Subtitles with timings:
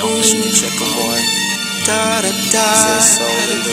[0.00, 1.47] on the streets check a whore
[1.88, 2.68] da da da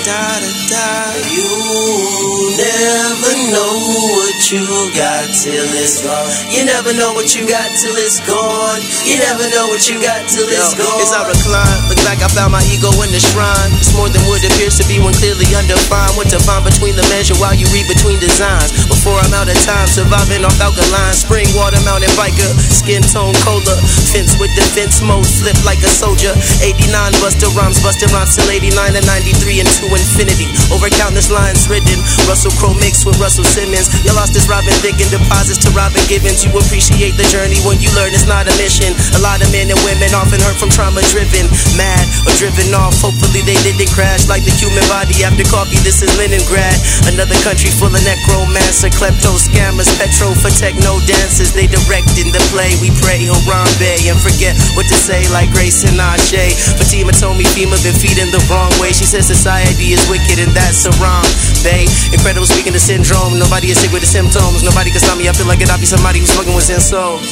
[0.07, 0.87] da da da.
[1.35, 3.75] You never know
[4.15, 4.63] what you
[4.95, 6.31] got till it's gone.
[6.47, 8.79] You never know what you got till it's gone.
[9.03, 11.01] You never know what you got till it's gone.
[11.03, 13.75] As I recline, look like I found my ego in the shrine.
[13.75, 16.15] It's more than what appears to be when clearly undefined.
[16.15, 18.71] What to find between the measure while you read between designs.
[18.87, 21.19] Before I'm out of time, surviving off alkaline.
[21.19, 23.75] Spring water, mountain biker, skin tone cola.
[24.15, 26.31] Fence with defense mode, flip like a soldier.
[26.63, 30.47] 89 buster rhymes, buster rhymes till 89 and 93 into infinity.
[30.69, 31.97] Over countless lines written.
[32.29, 33.89] Russell Crowe mixed with Russell Simmons.
[34.05, 36.45] You lost this Robin Thicke and deposits to Robin Givens.
[36.45, 38.93] You appreciate the journey when you learn it's not a mission.
[39.17, 41.47] A lot of men and women often hurt from trauma driven,
[41.79, 42.93] mad or driven off.
[43.01, 45.79] Hopefully they didn't crash like the human body after coffee.
[45.81, 46.77] This is Leningrad,
[47.09, 51.55] another country full of necromancer, klepto scammers, petro for techno dancers.
[51.55, 52.75] They directing the play.
[52.83, 56.55] We pray Harambe and forget what to say like Grace and Ashe.
[56.75, 58.91] Fatima told me FEMA been feeding the wrong way.
[58.91, 61.25] She says society is wicked and that's a wrong.
[61.63, 63.39] They incredible speaking the syndrome.
[63.39, 64.63] Nobody is sick with the symptoms.
[64.63, 65.27] Nobody can stop me.
[65.27, 65.69] I feel like it.
[65.71, 67.23] I'll be somebody who's smoking what's in soul.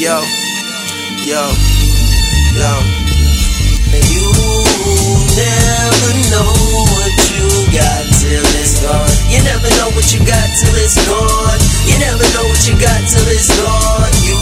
[0.00, 0.16] Yo,
[1.28, 1.42] yo,
[2.56, 2.72] yo.
[3.90, 4.26] And you
[5.34, 6.50] never know
[6.94, 9.10] what you got till it's gone.
[9.28, 11.60] You never know what you got till it's gone.
[11.86, 14.14] You never know what you got till it's gone.
[14.24, 14.38] You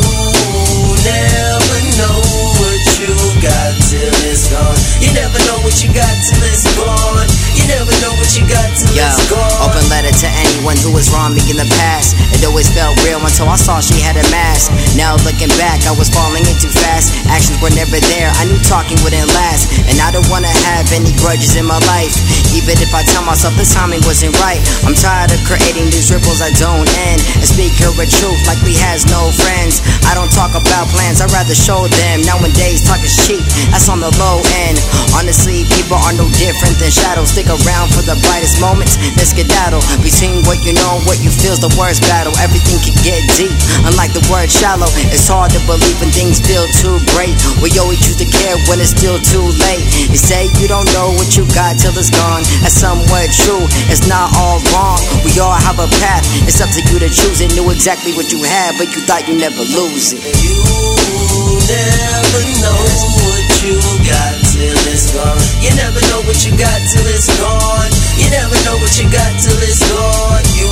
[1.04, 2.18] never know
[2.60, 4.76] what you got till it's gone.
[5.00, 7.24] You never know what you got till it's gone.
[7.56, 9.64] You never know what you got till Yo, it's gone.
[9.64, 12.12] Open letter to anyone who was wrong me in the past.
[12.36, 14.68] It always felt real until I saw she had a mask.
[14.92, 17.16] Now looking back, I was falling in too fast.
[17.32, 18.28] Actions were never there.
[18.36, 19.72] I knew talking wouldn't last.
[19.88, 22.12] And I don't wanna have any grudges in my life.
[22.52, 24.60] Even if I tell myself the timing wasn't right.
[24.84, 27.24] I'm tired of creating these ripples that don't end.
[27.40, 29.80] And speak her a truth like we has no friends.
[30.04, 32.20] I don't talk about plans, I'd rather show them.
[32.28, 33.40] Nowadays, talk is cheap.
[33.78, 34.74] That's on the low end.
[35.14, 37.30] Honestly, people are no different than shadows.
[37.30, 38.98] Stick around for the brightest moments.
[39.14, 39.78] Let's skedaddle.
[40.02, 42.34] Between what you know and what you feel's the worst battle.
[42.42, 43.54] Everything can get deep.
[43.86, 47.38] Unlike the word shallow, it's hard to believe when things feel too great.
[47.62, 49.86] We always choose to care when it's still too late.
[50.10, 52.42] You say you don't know what you got till it's gone.
[52.66, 53.62] That's somewhat true.
[53.94, 54.98] It's not all wrong.
[55.22, 56.26] We all have a path.
[56.50, 57.54] It's up to you to choose it.
[57.54, 60.26] Knew exactly what you had, but you thought you never lose it.
[60.42, 61.37] You
[61.68, 62.80] never know
[63.28, 63.76] what you
[64.08, 65.38] got till it's gone.
[65.60, 67.92] You never know what you got till it's gone.
[68.16, 70.44] You never know what you got till it's gone.
[70.56, 70.68] You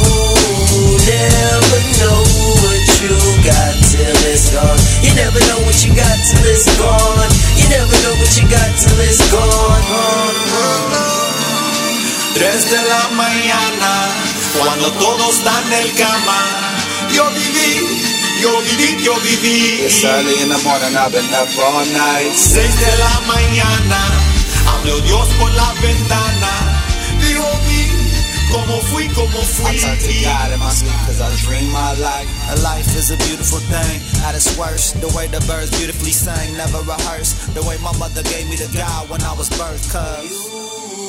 [1.04, 2.20] never know
[2.64, 3.12] what you
[3.44, 4.80] got till it's gone.
[5.04, 7.30] You never know what you got till it's gone.
[7.60, 9.84] You never know what you got till it's gone.
[12.34, 14.12] Tres de la mañana,
[14.58, 16.38] cuando todos están en el cama,
[17.10, 19.86] yo viví yo viví, yo viví.
[19.86, 22.32] It's early in the morning, I've been up all night.
[22.34, 24.00] Seis de la mañana,
[24.66, 26.52] habló Dios por la ventana.
[27.20, 27.86] Dijo vi,
[28.52, 29.76] como fui, como fui.
[29.76, 32.28] I turn to God in my sleep cause I dream my life.
[32.52, 34.00] A life is a beautiful thing.
[34.24, 37.54] At its worst, the way the birds beautifully sing, never rehearsed.
[37.54, 40.30] The way my mother gave me the God when I was birthed, cause.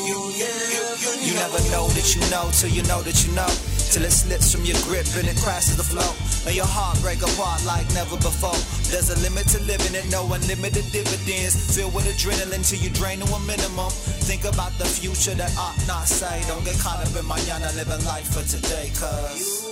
[0.08, 3.77] You, you, you, you never know that you know till you know that you know.
[3.92, 6.12] Till it slips from your grip and it crashes the flow.
[6.46, 8.58] And your heart break apart like never before.
[8.92, 11.56] There's a limit to living it, no unlimited dividends.
[11.76, 13.90] Filled with adrenaline till you drain to a minimum.
[14.28, 16.44] Think about the future that ought not say.
[16.48, 19.66] Don't get caught up in mañana, living life for today, cause.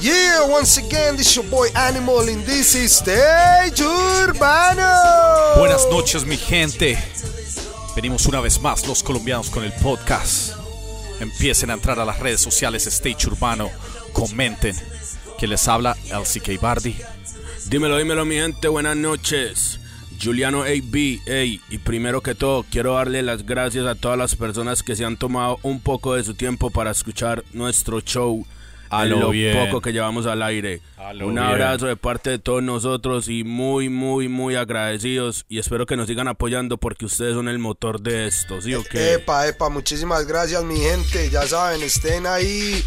[0.00, 5.58] Yeah, once again, this your boy Animal in this is Stage Urbano.
[5.58, 6.96] Buenas noches, mi gente.
[7.94, 10.59] Venimos una vez más los colombianos con el podcast.
[11.20, 13.70] Empiecen a entrar a las redes sociales Stage Urbano,
[14.12, 14.74] comenten.
[15.38, 16.96] Que les habla LCK Bardi.
[17.66, 19.80] Dímelo, dímelo, mi gente, buenas noches.
[20.22, 24.82] Juliano AB, hey, y primero que todo, quiero darle las gracias a todas las personas
[24.82, 28.46] que se han tomado un poco de su tiempo para escuchar nuestro show.
[28.90, 29.56] A lo lo bien.
[29.56, 30.80] poco que llevamos al aire.
[31.22, 31.38] Un bien.
[31.38, 35.46] abrazo de parte de todos nosotros y muy, muy, muy agradecidos.
[35.48, 38.84] Y espero que nos sigan apoyando porque ustedes son el motor de esto, ¿sí o
[38.84, 39.14] qué?
[39.14, 41.30] Epa, epa, muchísimas gracias mi gente.
[41.30, 42.84] Ya saben, estén ahí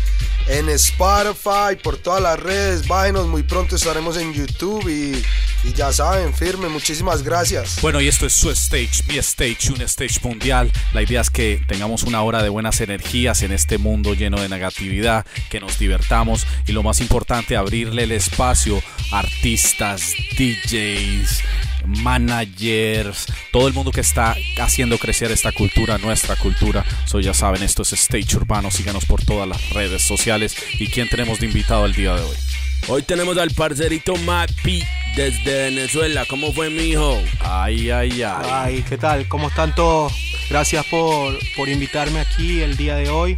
[0.48, 2.88] en Spotify, por todas las redes.
[2.88, 5.24] Bájenos, muy pronto estaremos en YouTube y,
[5.64, 7.80] y ya saben, firme, muchísimas gracias.
[7.82, 10.72] Bueno, y esto es su stage, mi stage, un stage mundial.
[10.94, 14.50] La idea es que tengamos una hora de buenas energías en este mundo lleno de
[14.50, 18.82] negatividad, que nos divertamos y lo más importante, abrirle el espacio
[19.12, 21.42] a artistas, DJs,
[21.86, 26.86] managers, todo el mundo que está haciendo crecer esta cultura, nuestra cultura.
[27.06, 30.56] So ya saben, esto es Stage Urbano, síganos por todas las redes sociales.
[30.80, 32.36] ¿Y quién tenemos de invitado el día de hoy?
[32.90, 34.86] Hoy tenemos al parcerito Matt P.
[35.16, 36.26] desde Venezuela.
[36.28, 37.18] ¿Cómo fue, mijo?
[37.40, 38.46] Ay, ay, ay.
[38.52, 39.28] Ay, ¿qué tal?
[39.30, 40.12] ¿Cómo están todos?
[40.50, 43.38] Gracias por, por invitarme aquí el día de hoy.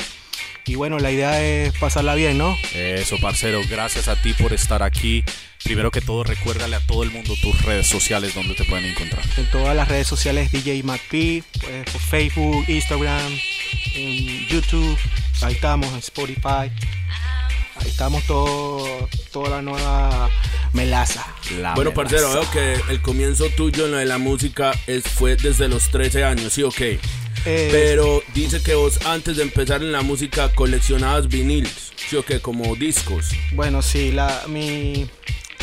[0.66, 2.58] Y bueno, la idea es pasarla bien, ¿no?
[2.74, 5.24] Eso, parcero, gracias a ti por estar aquí.
[5.64, 9.24] Primero que todo, recuérdale a todo el mundo tus redes sociales donde te pueden encontrar.
[9.38, 13.32] En todas las redes sociales DJ McP, pues, por Facebook, Instagram,
[13.94, 14.98] en YouTube,
[15.42, 16.72] ahí estamos, en Spotify.
[17.76, 20.30] Ahí estamos todo, toda la nueva
[20.74, 21.26] melaza.
[21.60, 21.94] La Bueno, melaza.
[21.94, 25.90] parcero, veo que el comienzo tuyo en lo de la música es, fue desde los
[25.90, 27.00] 13 años, ¿sí o qué?
[27.46, 32.24] Eh, Pero dice que vos antes de empezar en la música coleccionabas viniles, ¿sí o
[32.26, 32.40] qué?
[32.40, 33.28] Como discos.
[33.54, 35.08] Bueno, sí, la, mi,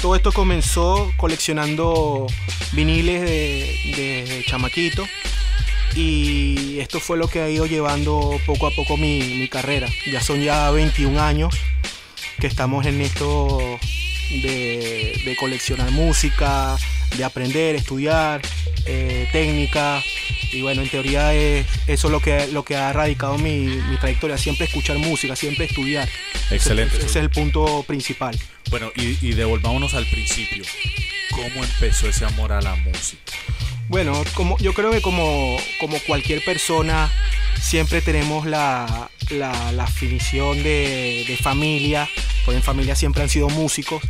[0.01, 2.27] todo esto comenzó coleccionando
[2.73, 5.05] viniles de, de- de chamaquito
[5.97, 9.89] y esto fue lo que ha ido llevando poco a poco mi, mi carrera.
[10.11, 11.55] Ya son ya 21 años
[12.43, 13.79] que estamos en esto
[14.29, 16.77] de, de coleccionar música,
[17.17, 18.43] de aprender, estudiar,
[18.85, 20.03] eh, técnica.
[20.51, 23.97] Y bueno, en teoría es, eso es lo que, lo que ha radicado mi, mi
[23.97, 26.09] trayectoria, siempre escuchar música, siempre estudiar.
[26.51, 26.97] Excelente.
[26.97, 28.37] Ese es el punto principal.
[28.71, 30.65] Bueno, y, y devolvámonos al principio.
[31.31, 33.35] ¿Cómo empezó ese amor a la música?
[33.87, 37.09] Bueno, como, yo creo que como, como cualquier persona,
[37.61, 42.09] siempre tenemos la, la, la definición de, de familia,
[42.45, 44.03] porque en familia siempre han sido músicos.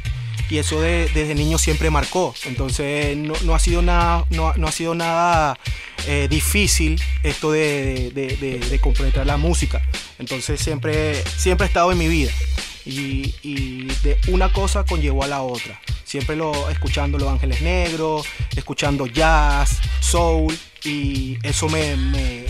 [0.50, 2.34] Y eso de- desde niño siempre marcó.
[2.44, 5.58] Entonces no, no ha sido nada, no, ha sido nada
[6.06, 9.80] eh, difícil esto de, de, la música.
[10.18, 12.32] Entonces siempre, siempre ha estado en mi vida.
[12.84, 15.80] Y, y de una cosa conllevó a la otra.
[16.04, 22.44] Siempre lo escuchando Los Ángeles Negros, escuchando jazz, soul, y eso me, me-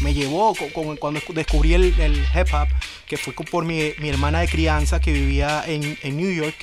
[0.00, 2.68] me llevó co- con- cuando escu- descubrí el, el hip hop,
[3.06, 6.56] que fue por mi, mi hermana de crianza que vivía en, en New York,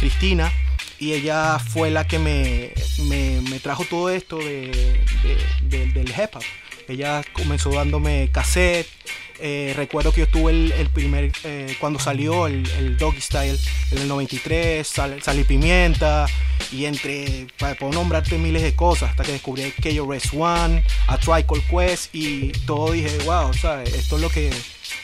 [0.00, 0.52] Cristina,
[0.98, 2.72] y ella fue la que me,
[3.08, 4.98] me- me trajo todo esto de-
[5.62, 6.42] de- del hip hop.
[6.88, 8.86] Ella comenzó dándome cassette.
[9.40, 13.58] Eh, recuerdo que yo tuve el, el primer, eh, cuando salió el, el Doggy Style
[13.92, 16.26] en el 93, Sal, Sal y Pimienta,
[16.72, 21.62] y entre, para puedo nombrarte miles de cosas, hasta que descubrí KRS One, A Trical
[21.70, 23.92] Quest, y todo dije, wow, ¿sabes?
[23.94, 24.48] Esto es lo que,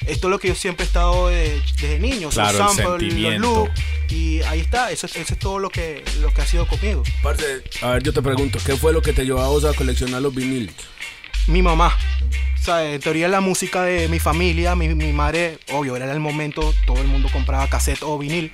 [0.07, 2.99] esto es lo que yo siempre he estado de- desde niño, Claro, el samples, los
[3.01, 3.49] sentimiento.
[3.67, 3.81] loops,
[4.13, 7.03] y ahí está, eso, es- eso es todo lo que, lo que ha sido conmigo.
[7.23, 9.73] Parce, a ver, yo te pregunto, ¿qué fue lo que te llevó a vos a
[9.75, 10.75] coleccionar los viniles?
[11.47, 11.97] Mi mamá.
[12.61, 16.21] O sea, en teoría la música de mi familia, mi, mi madre, obvio, era el
[16.21, 18.53] momento, todo el mundo compraba cassette o vinil.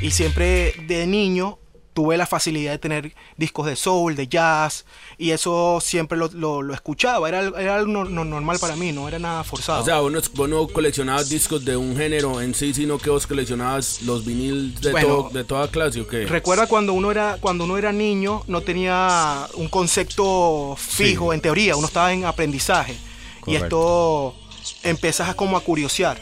[0.00, 1.58] Y siempre de niño
[1.98, 4.84] tuve la facilidad de tener discos de soul, de jazz,
[5.16, 7.28] y eso siempre lo, lo- lo escuchaba.
[7.28, 9.82] Era, era algo no- no- normal para mí, no era nada forzado.
[9.82, 13.10] O sea, vos no, vos no coleccionabas discos de un género en sí, sino que
[13.10, 16.24] vos coleccionabas los viniles de, Bueno, todo- de toda clase, ¿o qué?
[16.26, 21.74] Recuerda cuando uno era cuando uno era niño no tenía un concepto fijo en teoría,
[21.74, 22.96] uno estaba en aprendizaje
[23.44, 24.36] y esto
[24.84, 26.16] empiezas a como a curiosear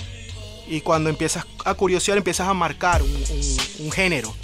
[0.69, 4.34] y cuando empiezas a curiosear empiezas a marcar un, un- un género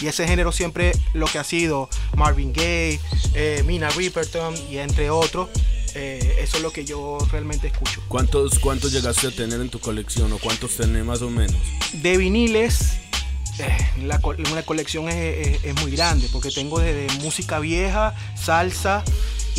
[0.00, 3.00] y ese género siempre lo que ha sido Marvin Gaye,
[3.34, 5.48] eh, Mina Riperton y entre otros,
[5.94, 8.00] eh, eso es lo que yo realmente escucho.
[8.08, 11.56] ¿Cuántos, ¿Cuántos llegaste a tener en tu colección o cuántos tenés más o menos?
[11.92, 12.92] de viniles,
[13.58, 14.20] eh, la
[14.52, 19.02] una colección es, es- es muy grande porque tengo desde música vieja, salsa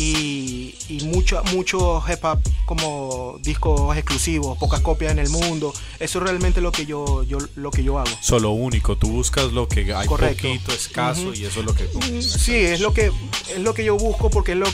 [0.02, 5.72] y, y mucho, mucho hip hop como discos exclusivos, pocas copias en el mundo.
[6.00, 8.10] Eso es realmente lo que yo, yo, lo que yo hago.
[8.20, 10.48] Solo único, tú buscas lo que hay Correcto.
[10.48, 11.88] poquito, escaso, y eso es lo que...
[12.22, 13.12] Sí, es lo que
[13.54, 14.66] es lo que yo busco porque es lo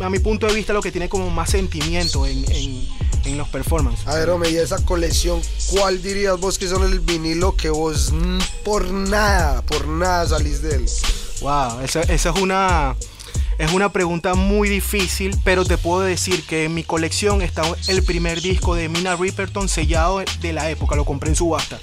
[0.00, 3.48] a mi punto de vista lo que tiene como más sentimiento en, en- en los
[3.48, 4.06] performances.
[4.06, 8.12] A ver, hombre, y esa colección, ¿cuál dirías vos que son el vinilo que vos
[8.12, 10.86] mm, por nada, por nada salís de él?
[11.40, 12.94] Wow, esa, esa es una
[13.58, 18.02] es una pregunta muy difícil, pero te puedo decir que en mi colección está el
[18.02, 21.78] primer disco de Mina Riperton sellado de la época, lo compré en subasta.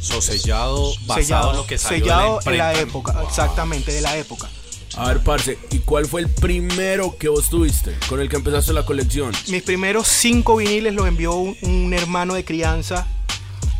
[0.00, 4.16] So, sellado, basado en lo que salió sellado de en la época, exactamente, de la
[4.18, 4.50] época.
[4.96, 8.72] A ver, parce, ¿y cuál fue el primero que vos tuviste con el que empezaste
[8.72, 9.32] la colección?
[9.48, 13.06] Mis primeros cinco viniles los envió un, un hermano de crianza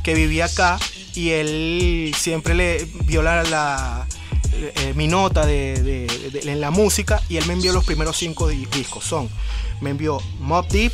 [0.03, 0.79] que vivía acá
[1.15, 4.07] y él siempre le vio la, la-
[4.57, 8.17] eh, mi nota de, de- de- en la música y él me envió los primeros
[8.17, 9.05] cinco di- discos.
[9.05, 9.29] Son,
[9.81, 10.93] me envió Mob Deep,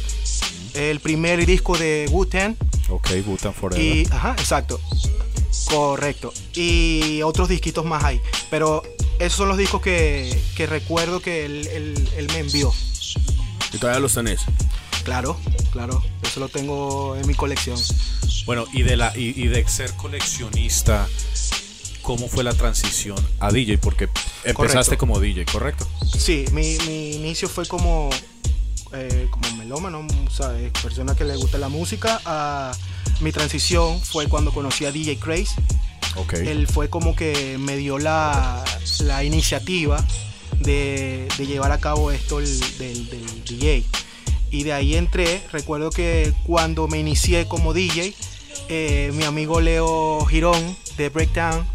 [0.75, 2.55] el primer disco de Wu-Tang
[2.89, 3.85] Ok, Butan Forever.
[3.85, 4.81] y, ajá, exacto,
[5.67, 8.21] correcto, y otros disquitos más ahí.
[8.51, 8.83] Pero
[9.19, 12.73] esos son los discos que, que recuerdo que él, él- él me envió.
[13.73, 14.41] Y todavía los tenés.
[15.05, 15.37] Claro,
[15.73, 17.79] claro, eso lo tengo en mi colección.
[18.47, 21.07] Bueno, y de, la, y, y de ser coleccionista,
[22.03, 24.05] cómo fue la transición a DJ, porque
[24.45, 24.99] empezaste Correcto.
[24.99, 25.87] como DJ, ¿correcto?
[26.19, 28.11] Sí, mi, mi inicio fue como,
[28.93, 30.73] eh, como melómano, ¿sabes?
[30.83, 32.21] Persona que le gusta la música.
[32.25, 32.73] a-
[33.21, 35.55] mi transición fue cuando conocí a DJ Craze.
[36.17, 36.33] Ok.
[36.35, 38.65] Él fue como que me dio la,
[39.01, 40.03] la iniciativa
[40.59, 43.85] de, de llevar a cabo esto el- del, del DJ.
[44.51, 45.43] Y de ahí entré.
[45.53, 48.15] Recuerdo que cuando me inicié como DJ,
[48.71, 51.67] eh, mi amigo Leo Girón de Breakdown,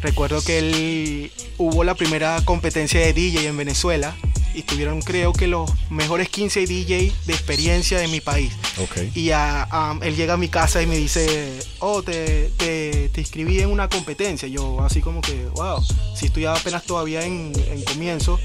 [0.00, 4.14] recuerdo que él hubo la primera competencia de DJ en Venezuela
[4.54, 8.52] y tuvieron creo que los mejores 15 DJ de experiencia de mi país.
[8.82, 9.14] Ok.
[9.14, 13.20] Y a- a- él llega a mi casa y me dice, oh, te, te, te
[13.20, 14.48] inscribí en una competencia.
[14.48, 15.82] Yo así como que, wow,
[16.14, 18.38] si estoy apenas todavía en, en comienzo,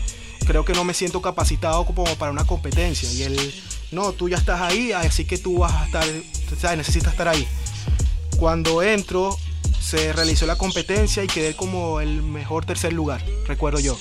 [0.45, 3.09] creo que no me siento capacitado como para una competencia.
[3.13, 3.53] Y él,
[3.91, 7.47] no, tú ya estás ahí, así que tú vas a estar, necesitas estar ahí.
[8.37, 9.37] Cuando entro,
[9.81, 13.97] se realizó la competencia y quedé como el mejor tercer lugar, recuerdo yo.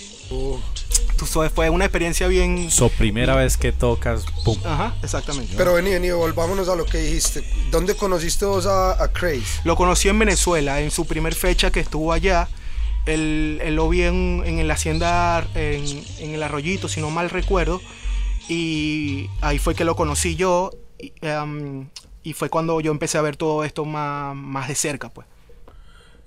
[1.17, 2.71] Tú sabes, Fue una experiencia bien...
[2.71, 4.57] So, primera vez que tocas, pum.
[4.65, 5.55] Ajá, exactamente.
[5.57, 7.45] Pero vení, vení, volvámonos a lo que dijiste.
[7.71, 9.61] ¿Dónde conociste vos a, a Craze?
[9.65, 12.49] Lo conocí en Venezuela, en su primer fecha que estuvo allá.
[13.07, 17.29] Él, él lo vi en, en la hacienda, en, en el arroyito, si no mal
[17.29, 17.83] recuerdo.
[18.49, 20.71] Y ahí fue que lo conocí yo.
[20.99, 21.89] Y, em,
[22.23, 25.27] y fue cuando yo empecé a ver todo esto más, más de cerca, pues.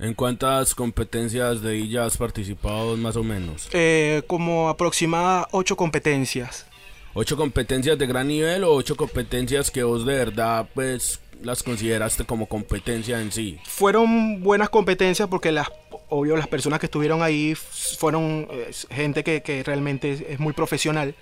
[0.04, 3.70] ¿En cuántas competencias de ella has participado más o menos?
[3.72, 6.66] Eh, como aproximada ocho competencias.
[7.14, 12.26] ¿Ocho competencias de gran nivel o ocho competencias que vos de verdad pues las consideraste
[12.26, 13.60] como competencia en sí?
[13.64, 15.72] Fueron buenas competencias porque las,
[16.10, 20.52] obvio, las personas que estuvieron ahí fueron eh, gente que, que realmente es, es muy
[20.52, 21.16] profesional.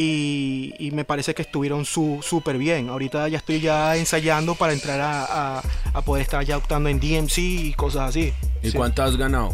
[0.00, 2.88] Y, y me parece que estuvieron su- súper bien.
[2.88, 5.62] Ahorita ya estoy ya ensayando para entrar a, a-
[5.92, 8.32] a poder estar ya optando en DMC y cosas así.
[8.62, 8.76] ¿Y Sí.
[8.76, 9.52] cuántas has ganado?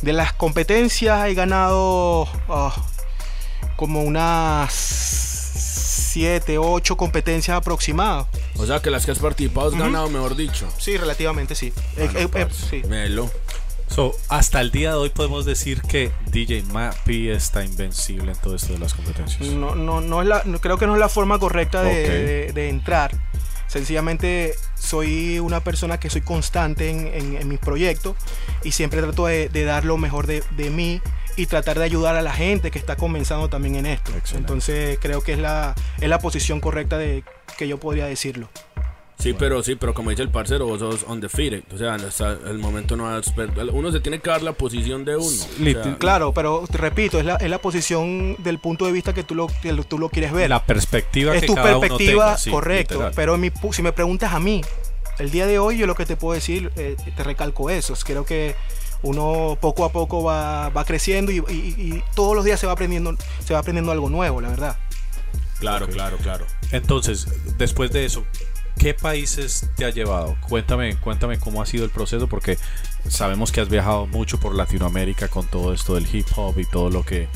[0.00, 2.72] De las competencias he ganado ah,
[3.76, 8.26] como unas 7, 8 competencias aproximadas.
[8.58, 10.68] O sea que las que has participado has ganado, mejor dicho.
[10.78, 11.72] Sí, relativamente sí.
[11.96, 12.82] Eh, Bueno, eh, eh, parce, sí.
[12.88, 13.28] Melo.
[13.88, 18.56] So, hasta el día de hoy podemos decir que DJ Mappy está invencible en todo
[18.56, 19.46] esto de las competencias.
[19.50, 22.08] No, no, no es la, no- creo que no es la forma correcta de, Ok.
[22.10, 23.10] de- de entrar.
[23.66, 28.16] Sencillamente soy una persona que soy constante en, en- en mis proyectos
[28.62, 31.00] y siempre trato de, de dar lo mejor de, de mí
[31.36, 34.10] y tratar de ayudar a la gente que está comenzando también en esto.
[34.16, 34.38] Excelente.
[34.52, 37.24] Entonces creo que es la, es la posición correcta de
[37.56, 38.50] que yo podría decirlo.
[39.22, 41.62] Sí, pero sí, pero como dice el parcero, vos sos undefeated.
[41.72, 43.32] O sea, hasta el momento no has
[43.72, 45.26] Uno se tiene que dar la posición de uno.
[45.26, 48.92] O Lit- sea, Claro, pero te repito, es la, es la posición del punto de
[48.92, 50.50] vista que tú lo, que tú lo quieres ver.
[50.50, 52.94] La perspectiva es que tu cada uno perspectiva, tenga, sí, correcto.
[52.94, 53.12] literal.
[53.14, 54.60] Pero en mi pu- si me preguntas a mí,
[55.20, 57.92] el día de hoy yo lo que te puedo decir, eh, te recalco eso.
[57.92, 58.56] es- Creo que
[59.02, 62.72] uno poco a poco va, va creciendo y, y- y todos los días se va
[62.72, 64.76] aprendiendo, se va aprendiendo algo nuevo, la verdad.
[65.60, 66.44] Claro, claro, claro.
[66.72, 68.24] Entonces, después de eso,
[68.82, 70.36] ¿qué países te ha llevado?
[70.48, 72.58] Cuéntame, cuéntame cómo ha sido el proceso, porque
[73.08, 76.90] sabemos que has viajado mucho por Latinoamérica con todo esto del hip hop y todo
[76.90, 77.28] lo que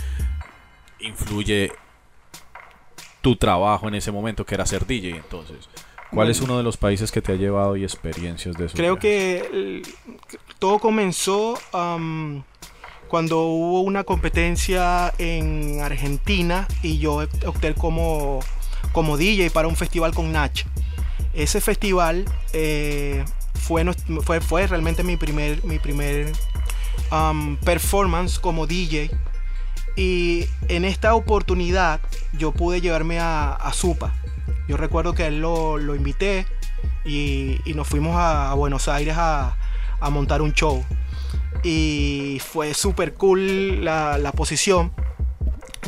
[1.00, 1.72] influye
[3.20, 5.10] tu trabajo en ese momento, que era ser DJ.
[5.16, 5.68] Entonces,
[6.10, 8.76] ¿cuál es uno de los países que te ha llevado y experiencias de eso?
[8.76, 9.82] Creo que el-
[10.58, 11.58] todo comenzó
[13.08, 18.40] cuando hubo una competencia en Argentina y yo opté como,
[18.92, 20.64] como DJ para un festival con Nach.
[21.36, 22.24] Ese festival
[22.54, 23.22] eh,
[23.54, 23.84] fue,
[24.22, 26.32] fue, fue realmente mi primer, mi primer
[27.10, 29.10] am, performance como DJ.
[29.96, 32.00] Y en esta oportunidad
[32.38, 34.14] yo pude llevarme a, a Supa.
[34.66, 36.46] Yo recuerdo que él lo, lo invité
[37.04, 39.56] y, y nos fuimos a, Buenos Aires a,
[40.00, 40.82] a montar un show.
[41.62, 44.92] Y fue súper cool la, la posición,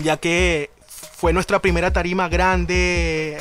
[0.03, 0.71] ya que
[1.17, 3.39] fue nuestra primera tarima grande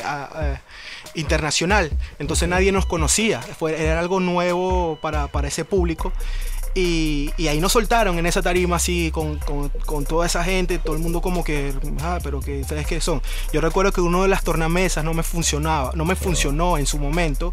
[1.14, 1.90] internacional.
[2.18, 6.12] Entonces nadie nos conocía, fue, era algo nuevo para, para ese público.
[6.74, 10.78] Y, y ahí nos soltaron en esa tarima así con, con- con toda esa gente,
[10.78, 11.72] todo el mundo como que,
[12.02, 13.20] ah, pero que ustedes qué son.
[13.52, 16.98] Yo recuerdo que uno de las tornamesas no me funcionaba, no me funcionó en su
[16.98, 17.52] momento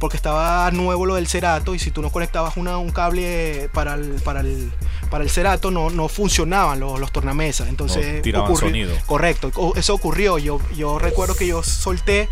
[0.00, 3.94] porque estaba nuevo lo del cerato y si tú no conectabas una- un cable para
[3.94, 4.70] el, para el,
[5.10, 7.68] para el cerato no, no funcionaban los, los tornamesas.
[7.68, 8.94] Entonces No tiraban ocurrió- sonido.
[9.06, 10.36] Correcto, eso ocurrió.
[10.38, 12.28] Yo, yo recuerdo que yo solté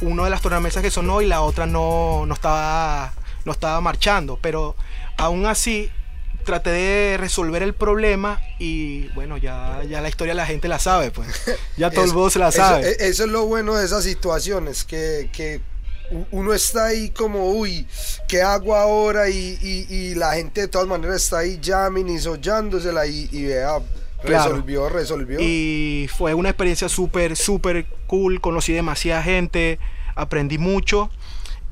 [0.00, 3.12] una de las tornamesas que sonó y la otra no, no, estaba,
[3.44, 4.38] no estaba marchando.
[4.40, 4.76] Pero
[5.16, 5.90] aún así
[6.44, 11.10] traté de resolver el problema y bueno, ya, ya la historia la gente la sabe,
[11.10, 11.28] pues.
[11.76, 12.88] Ya todo el mundo se la sabe.
[12.90, 15.60] e- Eso, es lo bueno de esas situaciones, que, que
[16.32, 17.86] uno está ahí como, uy,
[18.26, 19.28] ¿qué hago ahora?
[19.28, 23.44] Y, y- y la gente de todas maneras está ahí jamming y sollándosela y, y
[23.46, 23.78] vea,
[24.22, 24.50] Claro.
[24.50, 25.38] resolvió, resolvió.
[25.40, 28.40] Y fue una experiencia súper, súper cool.
[28.40, 29.78] Conocí demasiada gente,
[30.14, 31.10] aprendí mucho.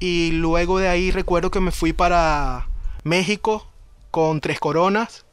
[0.00, 2.68] Y luego de ahí recuerdo que me fui para
[3.04, 3.66] México
[4.10, 5.24] con Tres Coronas.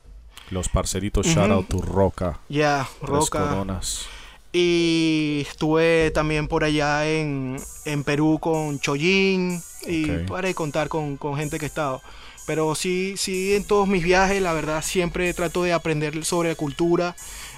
[0.50, 2.40] Los parceritos, shout out to Roca.
[2.50, 3.40] Ya, Tres Roca.
[3.50, 4.06] coronas.
[4.54, 9.62] Y estuve también por allá en, en Perú con Chollín.
[9.88, 12.02] Y para contar con, con gente que he estado.
[12.46, 16.56] Pero sí, sí, en todos mis viajes, la verdad, siempre trato de aprender sobre la
[16.56, 17.16] cultura,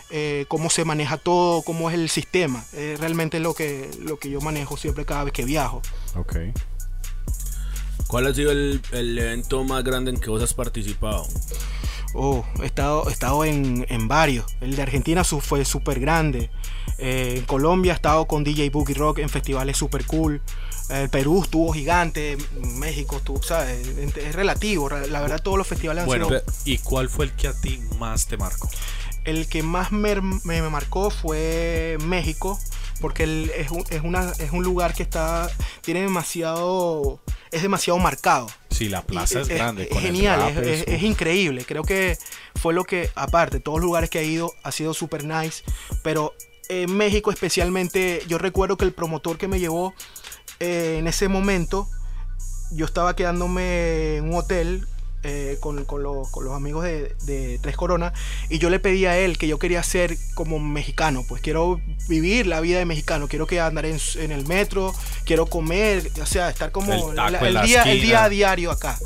[0.10, 2.64] eh, cómo se maneja todo, cómo es el sistema.
[2.74, 5.82] Eh, realmente es lo que, lo que yo manejo siempre cada vez que viajo.
[6.16, 6.38] Ok.
[8.08, 11.28] ¿Cuál ha sido el, el evento más grande en que vos has participado?
[12.14, 14.46] Oh, he estado, he estado en, en varios.
[14.62, 16.50] El de Argentina su- fue súper grande.
[17.00, 20.42] Eh, en Colombia he estado con DJ Boogie Rock en festivales súper cool.
[20.90, 22.38] El Perú estuvo gigante.
[22.76, 23.86] México estuvo, ¿sabes?
[24.16, 24.90] Es relativo.
[24.90, 26.44] La verdad, todos los festivales han Bueno, sido.
[26.66, 28.70] ¿y cuál fue el que a ti más te marcó?
[29.26, 32.58] El que más me, me marcó fue México,
[33.02, 35.50] porque el- es, un, es, una, es un lugar que está
[35.82, 37.20] tiene demasiado
[37.52, 38.48] es demasiado marcado.
[38.70, 39.84] Sí, la plaza Y es grande.
[39.84, 41.66] Es, con el genial, rap, es, es- es increíble.
[41.66, 42.18] Creo que
[42.56, 45.64] fue lo que, aparte, todos los lugares que he ido ha sido super nice,
[46.04, 46.34] pero
[46.70, 49.94] en México especialmente, yo recuerdo que el promotor que me llevó
[50.60, 51.88] eh, en ese momento,
[52.72, 54.88] yo estaba quedándome en un hotel
[55.24, 58.14] eh, con, con los, con los amigos de, de Tres Coronas
[58.50, 62.46] y yo le pedí a él que yo quería ser como mexicano, pues quiero vivir
[62.46, 64.94] la vida de mexicano, quiero que andar en, en el metro,
[65.26, 66.94] quiero comer, o sea, estar como
[67.40, 68.98] El la- día, el día a diario acá.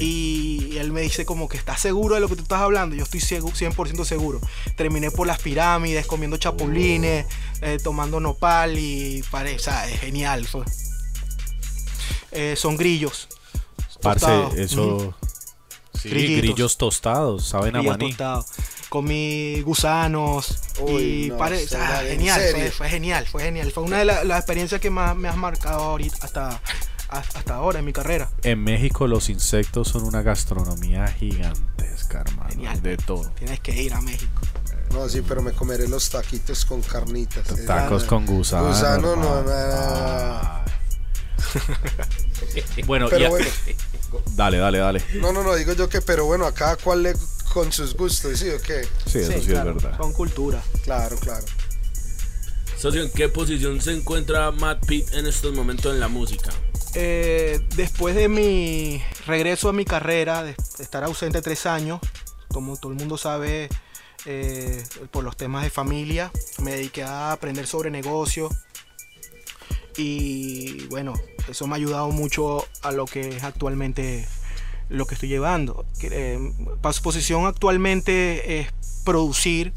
[0.00, 2.96] Y él me dice como que estás seguro de lo que tú estás hablando.
[2.96, 4.40] Yo estoy segu- 100% seguro.
[4.76, 7.26] Terminé por las pirámides, comiendo chapulines,
[7.62, 10.46] eh, tomando nopal y pare, o sea, es genial.
[12.32, 13.28] Eh, son grillos.
[14.02, 14.54] Parce, tostados.
[14.56, 15.14] eso.
[16.00, 16.38] Sí, Grillitos.
[16.42, 18.08] grillos tostados, saben a Grillos maní.
[18.10, 18.46] tostados.
[18.88, 21.66] Comí gusanos Uy, y no, pare-
[22.08, 23.70] genial, fue, fue genial, fue genial.
[23.72, 26.60] Fue una de la- las experiencias que más me has marcado ahorita hasta,
[27.08, 28.30] hasta ahora en mi carrera.
[28.42, 32.48] En México los insectos son una gastronomía gigantesca, hermano.
[32.50, 32.82] Genial.
[32.82, 33.30] De todo.
[33.38, 34.40] Tienes que ir a México.
[34.92, 37.44] No, sí, pero me comeré los taquitos con carnitas.
[37.66, 38.68] Tacos Eh, con gusano.
[38.68, 39.42] Gusano, no, hermano.
[39.50, 40.64] nada.
[42.86, 43.48] Bueno, y Pero a- bueno,
[44.34, 45.04] dale, dale, dale.
[45.20, 47.14] no, no, no, digo yo que, pero bueno, acá cuál le
[47.52, 48.82] con sus gustos, ¿sí o qué?
[49.06, 49.96] Sí, eso sí, claro, es verdad.
[49.98, 50.62] Son cultura.
[50.84, 51.44] Claro, claro.
[52.76, 56.50] Socio, ¿en qué posición se encuentra Matt Pitt en estos momentos en la música?
[56.94, 62.00] Eh, después de mi regreso a mi carrera, de estar ausente tres años,
[62.48, 63.68] como todo el mundo sabe,
[64.26, 68.52] eh, por los temas de familia, me dediqué a aprender sobre negocios.
[69.96, 71.14] Y bueno,
[71.48, 74.26] eso me ha ayudado mucho a lo que es actualmente
[74.88, 75.84] lo que estoy llevando.
[76.02, 76.38] Eh,
[76.92, 78.68] su posición actualmente es
[79.04, 79.72] producir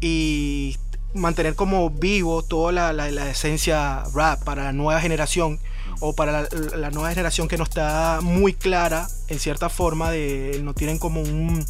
[0.00, 0.76] y
[1.14, 5.58] mantener como vivo toda la, la- la esencia rap para la nueva generación
[6.00, 10.60] o para la, la nueva generación que no está muy clara en cierta forma de
[10.62, 11.64] no tienen como un,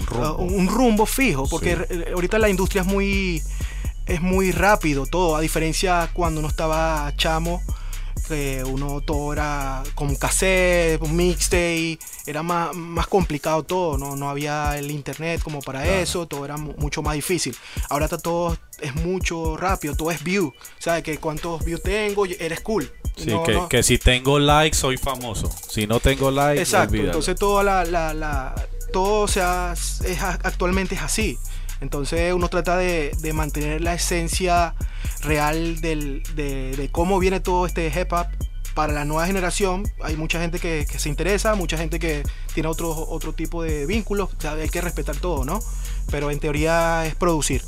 [0.00, 0.36] Un rumbo.
[0.38, 2.04] uh, un rumbo fijo porque Sí.
[2.14, 3.42] ahorita la industria es muy
[4.06, 7.60] es muy rápido todo a diferencia cuando uno estaba chamo
[8.26, 14.16] que uno todo era con cassette, un mixtape, era más, más complicado todo, ¿no?
[14.16, 17.56] no había el internet como para eso, todo era mu- mucho más difícil.
[17.88, 21.02] Ahora está todo, es mucho rápido, todo es view, ¿sabes?
[21.02, 22.90] Que cuántos views tengo, eres cool.
[23.16, 23.68] Sí, No, que, no.
[23.68, 25.50] que si tengo likes soy famoso.
[25.70, 27.08] Si no tengo likes, Exacto, olvídalo.
[27.10, 28.54] entonces toda la, la, la-
[28.92, 31.38] todo o sea, es, actualmente es así.
[31.80, 34.74] Entonces uno trata de, de mantener la esencia
[35.22, 38.26] real del, de, de cómo viene todo este hip hop
[38.74, 39.84] para la nueva generación.
[40.02, 43.86] Hay mucha gente que, que se interesa, mucha gente que tiene otro, otro tipo de
[43.86, 44.30] vínculos.
[44.36, 45.60] O sea, hay que respetar todo, ¿no?
[46.10, 47.62] Pero en teoría es producir.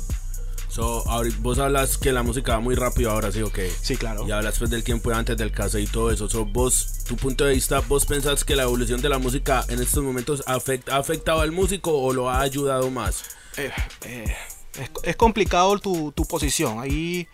[0.67, 1.03] So,
[1.39, 3.71] vos hablas que la música va muy rápido ahora, ¿sí o qué?
[3.81, 4.27] Sí, claro.
[4.27, 6.29] Y hablas pues del tiempo de antes del cassette y todo eso.
[6.29, 9.81] So, vos, tu punto de vista, ¿vos pensás que la evolución de la música en
[9.81, 10.59] estos momentos ha
[10.95, 13.23] afectado al músico o lo ha ayudado más?
[13.59, 13.71] Eh,
[14.05, 14.35] eh,
[14.79, 16.79] es, es complicado tu, tu posición.
[16.79, 17.27] Ahí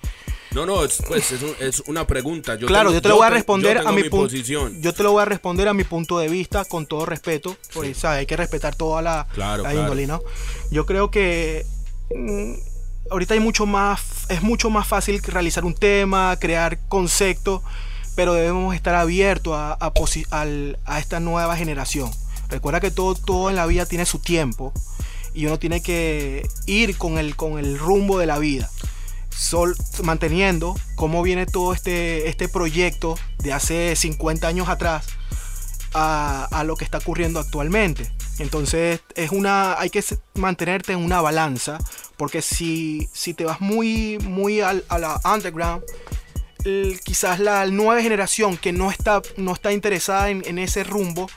[0.51, 2.55] No, no, es, pues es, un- es una pregunta.
[2.55, 4.25] Yo claro, tengo- yo te lo voy a responder a mi, punto.
[4.25, 4.81] posición.
[4.81, 7.93] Yo te lo voy a responder a mi punto de vista con todo respeto, porque
[7.93, 8.19] ¿sabes?
[8.19, 9.81] hay que respetar toda la, Claro, la claro.
[9.81, 10.21] índole, ¿no?
[10.71, 11.65] Yo creo que
[12.15, 12.53] mm,
[13.11, 17.61] ahorita hay mucho más, es mucho más fácil realizar un tema, crear conceptos,
[18.15, 19.91] pero debemos estar abiertos a, a
[20.85, 22.09] a esta nueva generación.
[22.47, 24.71] Recuerda que todo, todo en la vida tiene su tiempo
[25.35, 28.69] y uno tiene que ir con el, con el rumbo de la vida.
[30.03, 35.05] manteniendo cómo viene todo este, este proyecto de hace 50 años atrás
[35.93, 38.09] a, a lo que está ocurriendo actualmente.
[38.39, 40.03] Entonces es una, hay que
[40.35, 41.77] mantenerte en una balanza,
[42.17, 45.83] porque si, si te vas muy, muy al- a la underground,
[47.03, 51.29] quizás la nueva generación que no está, no está interesada en, en ese rumbo,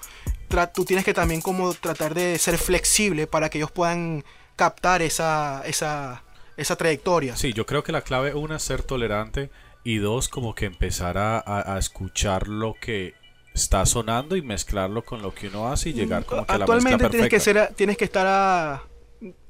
[0.73, 4.25] tú tienes que también como tratar de ser flexible para que ellos puedan
[4.57, 6.23] captar esa, esa,
[6.57, 7.37] esa trayectoria.
[7.37, 9.51] Sí, yo creo que la clave, una, es ser tolerante
[9.85, 13.15] y dos, como que empezar a, a- a escuchar lo que
[13.55, 16.67] está sonando y mezclarlo con lo que uno hace y llegar como que a la
[16.67, 17.67] mezcla Actualmente tienes que perfecta.
[17.67, 18.83] ser, tienes que estar a-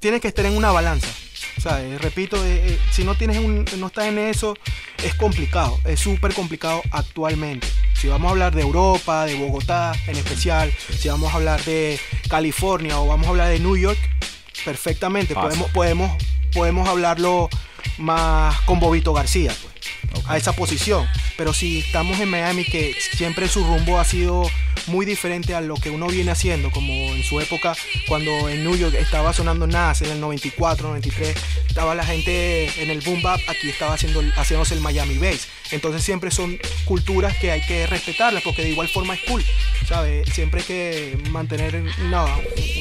[0.01, 1.09] tienes que estar en una balanza.
[1.57, 4.55] O sea, eh, repito, eh, eh, si no tienes un, no estás en eso,
[5.03, 7.67] es complicado, es súper complicado actualmente.
[8.01, 11.99] Si vamos a hablar de Europa, de Bogotá en especial, si vamos a hablar de
[12.29, 13.99] California o vamos a hablar de New York,
[14.65, 15.35] perfectamente.
[15.35, 17.49] Podemos, podemos, podemos hablarlo
[17.99, 19.53] más con Bobito García,
[20.13, 21.09] pues a esa posición.
[21.37, 24.49] Pero si estamos en Miami, que siempre su rumbo ha sido
[24.89, 27.75] muy diferente a lo que uno viene haciendo, como en su época
[28.07, 31.35] cuando en New York estaba sonando Nas en el 94, 93,
[31.69, 35.49] estaba la gente en el boom bap, aquí estaba haciendo, haciéndose el Miami Bass.
[35.71, 39.45] Entonces siempre son culturas que hay que respetarlas porque de igual forma es cool,
[39.87, 40.29] ¿sabes?
[40.33, 42.27] Siempre hay que mantener no,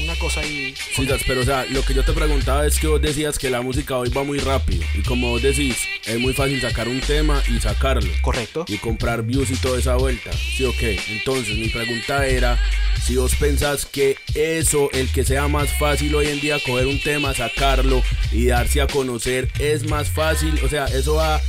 [0.02, 0.74] una cosa ahí.
[0.94, 3.60] Sí, pero o sea, lo que yo te preguntaba es que vos decías que la
[3.60, 4.82] música hoy va muy rápido.
[4.94, 8.10] Y como vos decís, es muy fácil sacar un tema y sacarlo.
[8.22, 8.64] Correcto.
[8.68, 10.30] Y comprar views y toda esa vuelta.
[10.32, 10.82] Sí, ok.
[11.08, 12.58] Entonces, mi pregunta era
[13.04, 17.00] si vos pensás que eso, el que sea más fácil hoy en día, coger un
[17.02, 20.58] tema, sacarlo y darse a conocer, es más fácil.
[20.64, 21.40] O sea, eso ha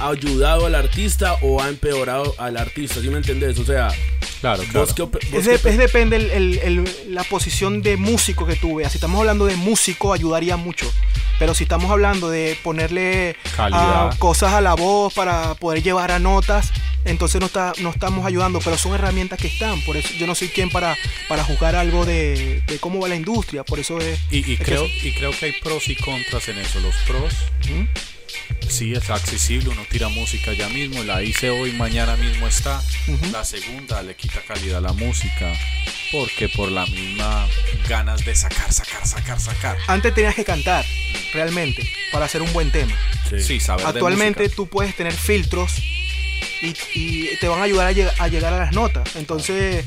[0.00, 3.00] ayudado al artista o ha empeorado al artista.
[3.00, 3.58] ¿Sí me entendés?
[3.58, 3.88] O sea,
[4.40, 4.94] Claro, vos
[5.32, 8.90] Es, de- es depende el- el- el- la posición de músico que tú veas.
[8.92, 10.90] Si estamos hablando de músico, ayudaría mucho.
[11.40, 16.18] Pero si estamos hablando de ponerle ah, cosas a la voz para poder llevar a
[16.18, 16.70] notas,
[17.06, 18.60] entonces no, está, no estamos ayudando.
[18.62, 19.80] Pero son herramientas que están.
[19.86, 20.98] Por eso yo no soy quien para,
[21.30, 23.64] para juzgar algo de, de cómo va la industria.
[23.64, 24.20] Por eso es.
[24.30, 25.08] Y, y es que creo, sí.
[25.08, 26.78] y creo que hay pros y contras en eso.
[26.80, 27.34] Los pros.
[28.68, 32.82] Sí, es accesible, uno tira música ya mismo, la hice hoy, mañana mismo está.
[33.32, 35.52] La segunda, le quita calidad a la música,
[36.12, 37.46] porque por la misma
[37.88, 39.76] ganas de sacar, sacar, sacar, sacar.
[39.88, 40.84] Antes tenías que cantar,
[41.32, 42.96] realmente, para hacer un buen tema.
[43.40, 45.72] Sí, saber Actualmente tú puedes tener filtros
[46.62, 49.14] y, y te van a ayudar a, lleg- a llegar a las notas.
[49.16, 49.84] Entonces,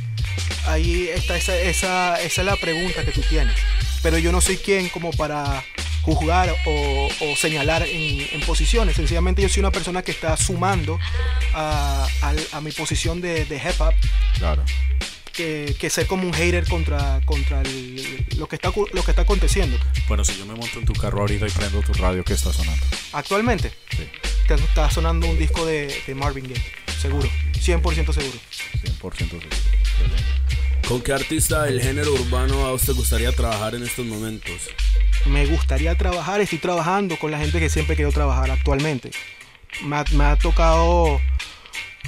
[0.65, 3.55] ahí está esa, esa, esa es la pregunta que tú tienes.
[4.03, 5.63] Pero yo no soy quien como para
[6.03, 8.95] juzgar o, o señalar en, en posiciones.
[8.97, 10.99] Sencillamente yo soy una persona que está sumando
[11.55, 12.07] a,
[12.61, 13.93] mi posición de, de hip hop
[14.37, 14.63] Claro.
[15.31, 19.21] que, que ser como un hater contra, contra el- lo, que está, lo que está
[19.23, 19.77] aconteciendo.
[20.07, 22.51] Bueno, si yo me monto en tu carro ahorita y prendo tu radio, ¿qué está
[22.51, 22.85] sonando?
[23.13, 24.03] Actualmente Sí,
[24.47, 26.61] te está sonando un disco de, de Marvin Gaye,
[27.01, 28.13] seguro, 100% seguro.
[28.13, 29.47] 100% seguro.
[29.47, 30.42] Excelente.
[30.87, 34.69] ¿Con qué artista del género urbano a te gustaría trabajar en estos momentos?
[35.25, 39.11] Me gustaría trabajar, estoy trabajando con la gente que siempre quiero trabajar actualmente.
[39.83, 41.19] Me ha, tocado,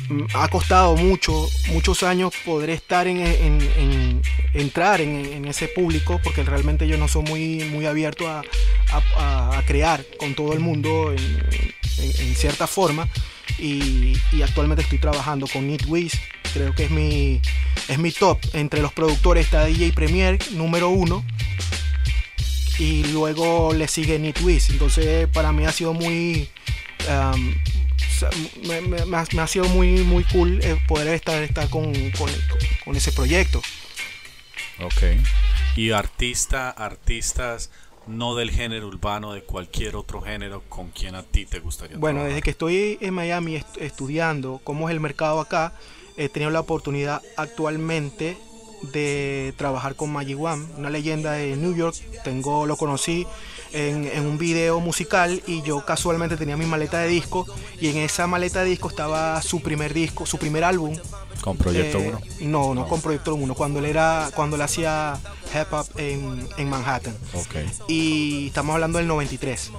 [0.10, 4.22] mm, ha costado mucho, muchos años poder estar en, en- en-
[4.54, 8.44] entrar en, ese público, porque realmente yo no soy muy, abierto a-
[9.58, 11.14] a crear con todo el mundo
[12.00, 13.08] en, cierta forma.
[13.58, 16.14] Y, y actualmente estoy trabajando con Nitwiz,
[16.54, 17.40] creo que es mi,
[17.88, 18.40] es mi top.
[18.54, 21.24] Entre los productores está DJ Premier, número uno
[22.80, 24.70] y luego le sigue Nitwiz.
[24.70, 26.50] Entonces para mí ha sido muy...
[27.10, 27.56] um,
[29.14, 32.32] ha, ha sido muy, muy cool eh, poder estar, estar con, con-
[32.84, 33.62] con ese proyecto.
[34.82, 35.04] Ok.
[35.76, 37.70] Y artista, artistas
[38.08, 42.18] no del género urbano, de cualquier otro género, ¿con quién a ti te gustaría Bueno,
[42.18, 42.30] trabajar?
[42.30, 45.74] desde que estoy en Miami est- estudiando cómo es el mercado acá,
[46.18, 48.38] he tenido la oportunidad actualmente
[48.92, 51.96] de trabajar con Magic One, una leyenda de New York.
[52.24, 53.26] Tengo, lo conocí
[53.74, 57.46] en, en un video musical y yo casualmente tenía mi maleta de disco
[57.80, 60.96] y en esa maleta de disco estaba su primer disco, su primer álbum.
[61.42, 62.50] Con Proyecto Eh, 1.
[62.50, 65.20] No, no, con Proyecto 1, cuando él era, cuando él hacía
[65.54, 67.56] hip hop en, en Manhattan Ok.
[67.88, 69.72] y estamos hablando del 93.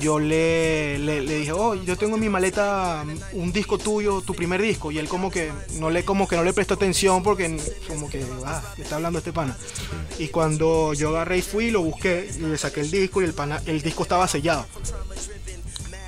[0.00, 4.34] Yo le, le, le dije, oh, yo tengo en mi maleta un disco tuyo, tu
[4.34, 7.56] primer disco, y él como que no le como que no le prestó atención porque
[7.88, 9.56] como que ah, ¿qué está hablando este pana.
[10.18, 13.34] Y cuando yo agarré y fui, lo busqué y le saqué el disco y el
[13.34, 14.66] pana, el disco estaba sellado.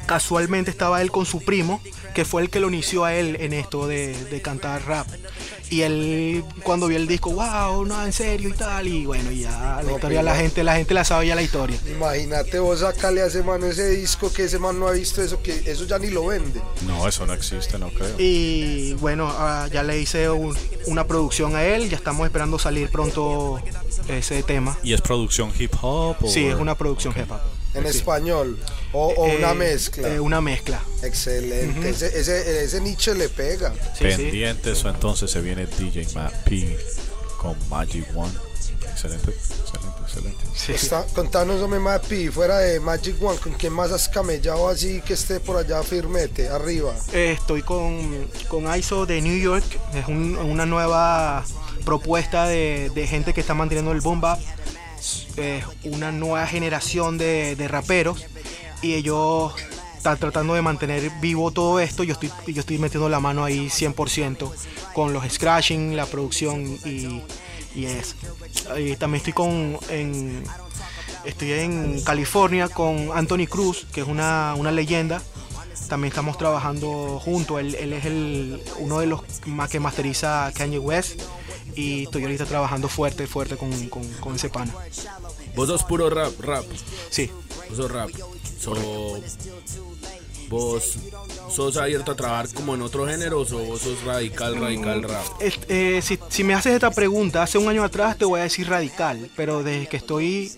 [0.06, 1.80] Casualmente estaba él con su primo,
[2.14, 5.06] que fue el que lo inició a él en esto de, de cantar rap.
[5.68, 9.40] Y él cuando vio el disco, wow, no, en serio y tal, y bueno, y
[9.40, 11.76] ya la historia, la gente, la gente la sabe ya la historia.
[11.90, 15.42] Imagínate vos sacarle a ese man ese disco que ese man no ha visto eso,
[15.42, 16.60] que eso ya ni lo vende.
[16.86, 18.14] No, eso no existe, no creo.
[18.16, 22.88] Y bueno, ah, ya le hice un- una producción a él, ya estamos esperando salir
[22.88, 23.60] pronto
[24.08, 24.78] ese tema.
[24.84, 26.16] ¿Y es producción hip hop?
[26.22, 26.28] O...
[26.30, 27.40] Sí, es una producción hip hop.
[27.74, 27.98] En Sí.
[27.98, 28.56] español.
[28.98, 30.08] O, o una Eh, mezcla.
[30.08, 30.80] eh, una mezcla.
[31.02, 31.90] Excelente.
[31.90, 33.72] Ese, ese, ese nicho le pega.
[33.98, 36.78] Pendientes o entonces se viene DJ Matt P
[37.38, 38.32] con Magic One.
[38.90, 40.72] Excelente, excelente, excelente.
[40.74, 45.12] Está- contanos, hombre, Mapi, fuera de Magic One, ¿con quién más has camellado así que
[45.12, 46.94] esté por allá firmete, arriba?
[47.12, 51.44] Eh, estoy con, con ISO de New York, es un- una nueva
[51.84, 54.40] propuesta de, de gente que está manteniendo el boom bap,
[55.36, 58.24] es una nueva generación de, de raperos
[58.82, 59.52] y ellos
[59.96, 63.66] están tratando de mantener vivo todo esto, yo estoy, yo estoy metiendo la mano ahí
[63.66, 64.52] 100%
[64.94, 67.22] con los scratching, la producción y,
[67.84, 68.14] eso.
[68.98, 70.44] También estoy con en,
[71.24, 75.20] estoy en California con Anthony Cruz, que es una, una leyenda.
[75.88, 77.60] También estamos trabajando juntos.
[77.60, 81.20] Él, él es el, uno de los más que masteriza Kanye West.
[81.74, 84.72] Y estoy ahorita trabajando fuerte, fuerte con, con, con ese pana.
[85.56, 86.64] Vos sos puro rap, rap.
[87.10, 87.30] Sí.
[87.68, 88.10] Vos sos rap.
[88.60, 88.74] So,
[90.48, 90.98] vos
[91.50, 95.24] sos abierto a trabajar como en otros géneros o vos sos radical, radical rap.
[95.40, 98.44] Este, eh, si, si me haces esta pregunta, hace un año atrás te voy a
[98.44, 100.52] decir radical, pero desde que estoy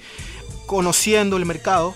[0.67, 1.95] conociendo el mercado,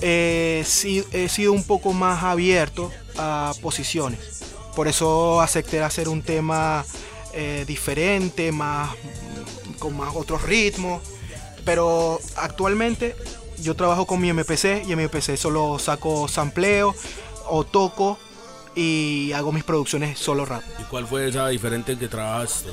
[0.00, 0.64] eh,
[1.12, 4.42] he sido un poco más abierto a posiciones.
[4.74, 6.84] Por eso acepté hacer un tema
[7.32, 8.90] eh, diferente, más,
[9.78, 11.00] con más otros ritmos.
[11.66, 13.14] Pero actualmente
[13.60, 16.94] yo trabajo con mi MPC y en mi MPC solo saco sampleo
[17.48, 18.18] o toco
[18.74, 20.62] y hago mis producciones solo rap.
[20.80, 22.70] ¿Y cuál fue esa diferente en que trabajaste?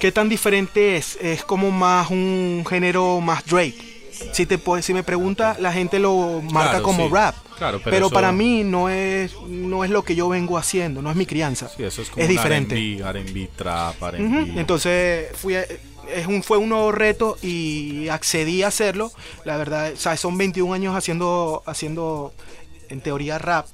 [0.00, 1.16] ¿Qué tan diferente es?
[1.20, 3.92] Es como más un género más Drake.
[4.32, 7.14] Si, te, puede- si me pregunta, la gente lo marca Claro, como sí.
[7.14, 7.34] rap.
[7.58, 11.00] Claro, pero pero eso- para mí no es, no es lo que yo vengo haciendo,
[11.02, 11.68] no es mi crianza.
[11.74, 12.74] Sí, eso es como un diferente.
[12.76, 14.60] R&B, R&B, trap, R&B.
[14.60, 15.66] Entonces fui a-
[16.12, 19.12] es un, fue un nuevo reto y accedí a hacerlo.
[19.44, 22.32] La verdad, o sea, son 21 años haciendo, haciendo
[22.88, 23.66] en teoría rap.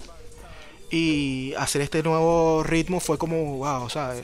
[0.91, 4.15] Y hacer este nuevo ritmo fue como, wow, o sea,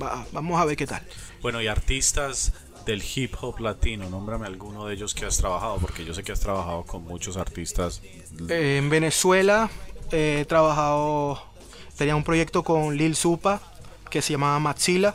[0.00, 1.02] va- vamos a ver qué tal.
[1.42, 2.52] Bueno, y artistas
[2.86, 6.32] del hip hop latino, nómbrame alguno de ellos que has trabajado, porque yo sé que
[6.32, 8.00] has trabajado con muchos artistas.
[8.48, 9.68] En Venezuela
[10.10, 11.42] he trabajado,
[11.98, 13.60] tenía un proyecto con Lil Supa
[14.08, 15.14] que se llamaba Maxila.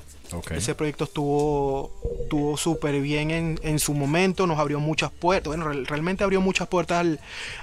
[0.58, 1.92] Ese proyecto estuvo,
[2.24, 6.42] estuvo súper bien en, en su momento, nos abrió muchas puertas, bueno, real- realmente abrió
[6.42, 7.20] muchas puertas al,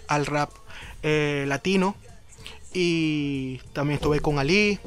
[0.08, 0.50] al rap
[1.02, 1.96] eh, latino.
[2.72, 4.78] Y también estuve con Ali.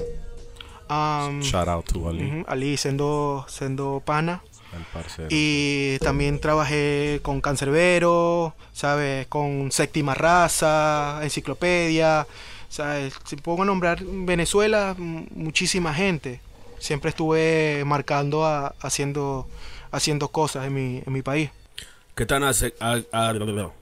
[0.89, 2.43] um, Shout out to Ali.
[2.47, 4.41] Ali siendo, siendo pana.
[5.19, 5.27] El.
[5.29, 9.27] Y también trabajé con Cancerbero, ¿sabes?
[9.27, 12.25] Con Séptima Raza, Enciclopedia,
[12.69, 13.13] ¿sabes?
[13.25, 16.39] Si pongo a nombrar Venezuela, muchísima gente.
[16.83, 19.47] Siempre estuve marcando, a- haciendo,
[19.93, 21.49] haciendo cosas en mi, en mi país.
[22.13, 23.33] ¿Qué tan, a- a-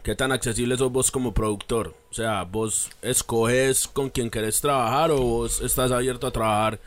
[0.04, 1.96] ¿Qué tan accesible sos vos como productor?
[2.12, 6.80] O sea, ¿vos escoges con quien querés trabajar o vos estás abierto a trabajar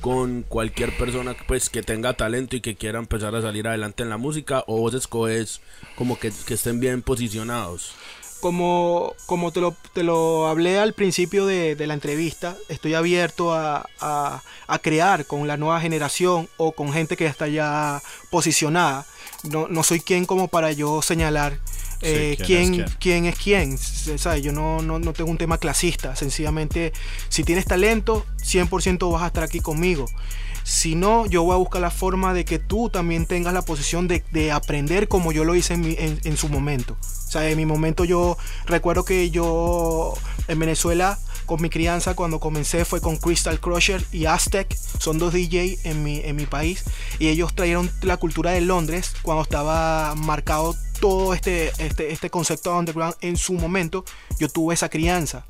[0.00, 4.08] con cualquier persona pues, que tenga talento y que quiera empezar a salir adelante en
[4.08, 4.64] la música?
[4.66, 5.60] ¿O vos escoges
[5.94, 7.94] como que, que estén bien posicionados?
[8.42, 13.54] Como, como te, lo, te lo hablé al principio de, de la entrevista, estoy abierto
[13.54, 19.06] a, a- a crear con la nueva generación o con gente que está ya posicionada.
[19.44, 21.58] No, no soy quien como para yo señalar
[22.00, 24.42] eh, quién quién, es quién es.
[24.42, 26.16] Yo no, no, no tengo un tema clasista.
[26.16, 26.92] Sencillamente,
[27.28, 30.06] si tienes talento, 100% vas a estar aquí conmigo.
[30.64, 34.08] Si no, yo voy a buscar la forma de que tú también tengas la posición
[34.08, 36.96] de, de aprender como yo lo hice en, mi- en- su momento.
[37.00, 40.14] O sea, en mi momento yo recuerdo que yo
[40.48, 44.74] en Venezuela con mi crianza cuando comencé fue con Crystal Crusher y Aztec.
[44.98, 46.84] Son dos DJ en mi, en mi país.
[47.18, 52.76] Y ellos trajeron la cultura de Londres cuando estaba marcado todo este, este, este concepto
[52.78, 54.04] underground en su momento.
[54.38, 55.44] Yo tuve esa crianza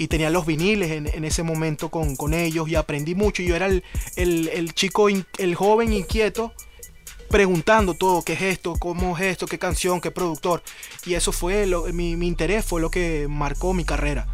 [0.00, 3.42] y tenía los viniles en, ese momento con, con ellos y aprendí mucho.
[3.42, 3.84] Yo era el,
[4.16, 6.54] el- chico, el joven inquieto,
[7.28, 10.62] preguntando todo, qué es esto, cómo es esto, qué canción, qué productor.
[11.04, 14.26] Y eso fue, lo, mi, mi interés fue lo que marcó mi carrera.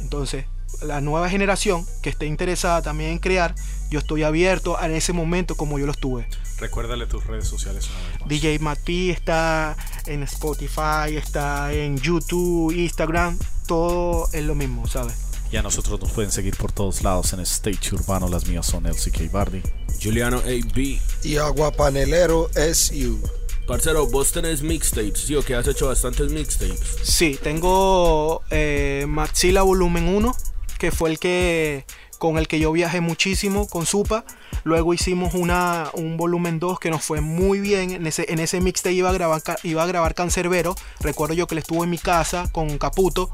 [0.00, 0.46] Entonces,
[0.82, 3.54] la nueva generación que esté interesada también en crear,
[3.92, 6.26] yo estoy abierto en ese momento como yo lo estuve.
[6.58, 8.28] Recuérdale tus redes sociales una vez más.
[8.28, 9.76] DJ Matt P está
[10.06, 15.14] en Spotify, está en YouTube, Instagram, todo es lo mismo, ¿sabes?
[15.50, 18.26] Y a nosotros nos pueden seguir por todos lados en Stage Urbano.
[18.28, 19.60] Las mías son LCK Bardi.
[20.02, 20.98] Juliano AB.
[21.24, 23.20] Y Aguapanelero SU.
[23.66, 26.80] Parcero, vos tenés mixtapes, sí, o que has hecho bastantes mixtapes.
[27.02, 30.34] Sí, tengo eh, Maxila Volumen 1,
[30.78, 31.84] que fue el que
[32.22, 34.24] con el que yo viajé muchísimo con Supa.
[34.62, 37.90] Luego hicimos una, un volumen 2 que nos fue muy bien.
[37.90, 40.76] En ese, en ese mixtape iba a grabar, iba a grabar Cancerbero.
[41.00, 43.28] Recuerdo yo que él estuvo en mi casa con Caputo.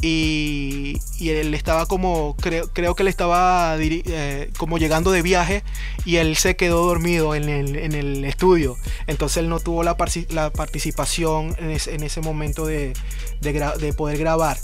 [0.00, 5.62] Y, y él estaba como, creo, creo que él estaba eh, como llegando de viaje
[6.06, 8.78] y él se quedó dormido en el, en el estudio.
[9.06, 9.94] Entonces él no tuvo la,
[10.30, 12.94] la participación en, ese- en ese momento de,
[13.42, 14.56] de de poder grabar.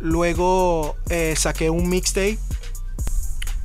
[0.00, 2.38] Luego eh, saqué un mixtape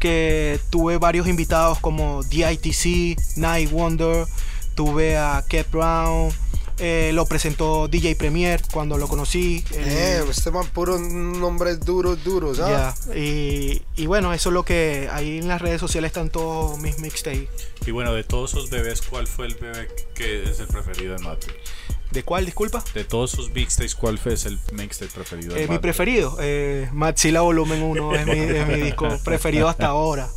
[0.03, 4.25] que tuve varios invitados como DITC, Night Wonder,
[4.75, 6.29] tuve a Kev Brown,
[6.77, 9.63] eh, lo presentó DJ Premier cuando lo conocí.
[9.71, 12.93] Eh, este man puro nombres duros, duros, ¿ah?
[13.07, 16.77] ya, y, y bueno, eso es lo que ahí en las redes sociales están todos
[16.79, 17.47] mis mixtapes.
[17.85, 21.23] Y bueno, de todos esos bebés, ¿cuál fue el bebé que es el preferido de
[21.23, 21.47] Mate?
[22.13, 22.83] ¿De cuál, disculpa?
[22.93, 27.41] De todos esos mixtapes, ¿cuál fue el mixtape preferido de Eh, mi preferido, eh, Maxila
[27.41, 30.29] Volumen 1 es mi, es mi disco preferido hasta ahora,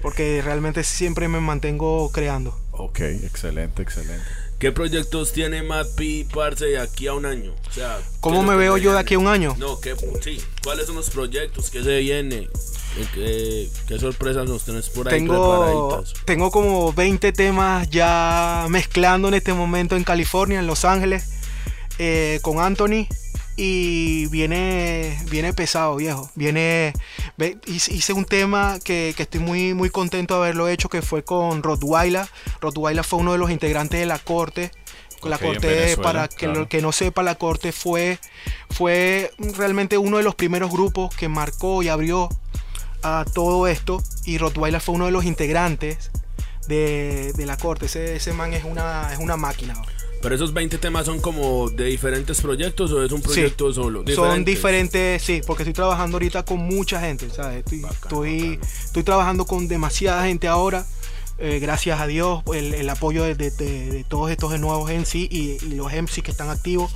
[0.00, 2.56] porque realmente siempre me mantengo creando.
[2.70, 4.24] Ok, excelente, excelente.
[4.60, 7.52] ¿Qué proyectos tiene Matt P, parce, de aquí a un año?
[7.68, 9.56] O sea, ¿Cómo ¿qué es lo me veo yo de aquí a un año?
[9.58, 11.70] No, ¿qué, sí, ¿cuáles son los proyectos?
[11.70, 12.48] ¿Qué se viene?
[13.14, 15.58] ¿Qué, qué, sorpresas nos tenés por ahí Tengo,
[15.90, 16.24] preparaditas?
[16.24, 21.28] tengo como 20 temas ya mezclando en este momento en California, en Los Ángeles,
[21.98, 23.06] eh, con Anthony.
[23.60, 26.30] Y viene, viene pesado, viejo.
[26.36, 26.92] Viene,
[27.36, 31.24] ve- hice un tema que, que estoy muy, muy contento de haberlo hecho, que fue
[31.24, 32.26] con Rottweiler.
[32.60, 34.70] Rottweiler fue uno de los integrantes de la corte.
[35.24, 36.60] La corte, para que claro.
[36.60, 38.20] lo que no sepa, la corte fue,
[38.70, 42.28] fue realmente uno de los primeros grupos que marcó y abrió
[43.02, 46.10] a todo esto y Rottweiler fue uno de los integrantes
[46.66, 47.86] de, de la corte.
[47.86, 49.74] Ese, ese man es una, es una máquina.
[50.20, 54.02] Pero esos 20 temas son como de diferentes proyectos o es un proyecto solo?
[54.16, 57.58] Son diferentes, sí, porque estoy trabajando ahorita con mucha gente, ¿sabes?
[57.58, 60.84] Estoy, estoy, estoy trabajando con demasiada gente ahora.
[61.40, 65.14] eh, gracias a Dios, el, el apoyo de, de- de- de todos estos nuevos MC
[65.30, 66.90] y, y los MC que están activos.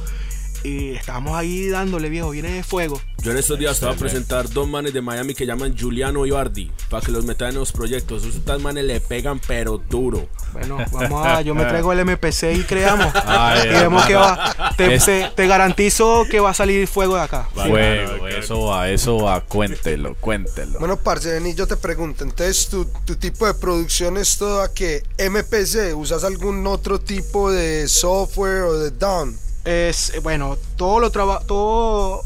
[0.65, 3.01] Y estamos ahí dándole, viejo, viene de fuego.
[3.23, 6.27] Yo en estos días te voy a presentar dos manes de Miami que llaman Juliano
[6.27, 8.25] y Bardi para que los metan en los proyectos.
[8.25, 10.29] Esos tal manes le pegan pero duro.
[10.53, 13.13] Bueno, vamos a, yo me traigo el MPC y creamos.
[13.25, 14.73] Ay, y vemos que va.
[14.77, 17.49] Te, Es- te- te garantizo que va a salir fuego de acá.
[17.55, 20.79] Fuego, eso va, eso va, cuéntelo, cuéntelo.
[20.81, 25.03] Bueno, parce, vení, yo te pregunto, entonces tu, tu tipo de producción es toda que
[25.19, 29.33] MPC, ¿usas algún otro tipo de software o de DAW?
[29.65, 32.23] Es, bueno, todo lo traba, todo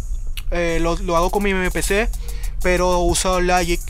[0.51, 2.09] eh, lo, lo hago con mi MPC,
[2.63, 3.81] pero uso Logic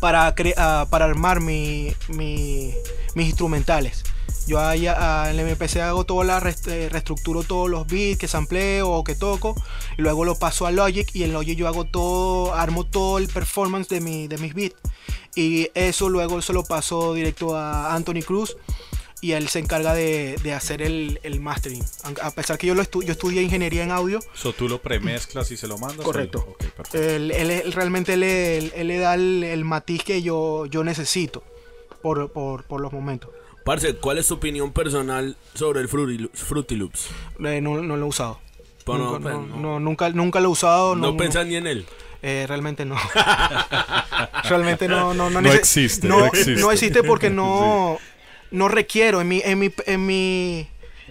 [0.00, 2.72] para, cre- ah, para armar mi, mi-
[3.14, 4.02] mis instrumentales.
[4.46, 8.26] Yo ahí, ah, en el MPC hago toda la eh, reestructuro todos los beats que
[8.26, 9.54] sampleo o que toco
[9.96, 13.28] y luego lo paso a Logic y en Logic yo hago todo, armo todo el
[13.28, 14.74] performance de, mi, de mis beats
[15.36, 18.56] y eso luego se lo paso directo a Anthony Cruz
[19.22, 21.82] y él se encarga de, de hacer el, el mastering.
[22.22, 25.50] A pesar que yo, lo estu- yo estudié ingeniería en audio, So, tú lo premezclas
[25.52, 26.04] y se lo mandas.
[26.04, 26.44] Correcto.
[26.46, 26.98] o- Ok, perfecto.
[26.98, 30.84] él, él- él realmente le, él- él le da el, el matiz que yo, yo
[30.84, 31.42] necesito
[32.02, 33.30] por, por, por los momentos.
[33.64, 37.06] Parce, ¿cuál es tu opinión personal sobre el Fruity, Lo- Fruity Loops?
[37.44, 38.40] Eh, no, no lo he usado.
[38.84, 39.56] Pues no, nunca, pues no, no.
[39.56, 40.96] no, nunca, nunca lo he usado.
[40.96, 41.86] No, No, pensás ni en él.
[42.24, 42.96] Eh, realmente no.
[44.44, 46.54] realmente no, no, no, No nece- existe, No, no existe.
[46.60, 47.98] no existe porque no,
[48.52, 50.66] no requiero en mi, en mi, en mi,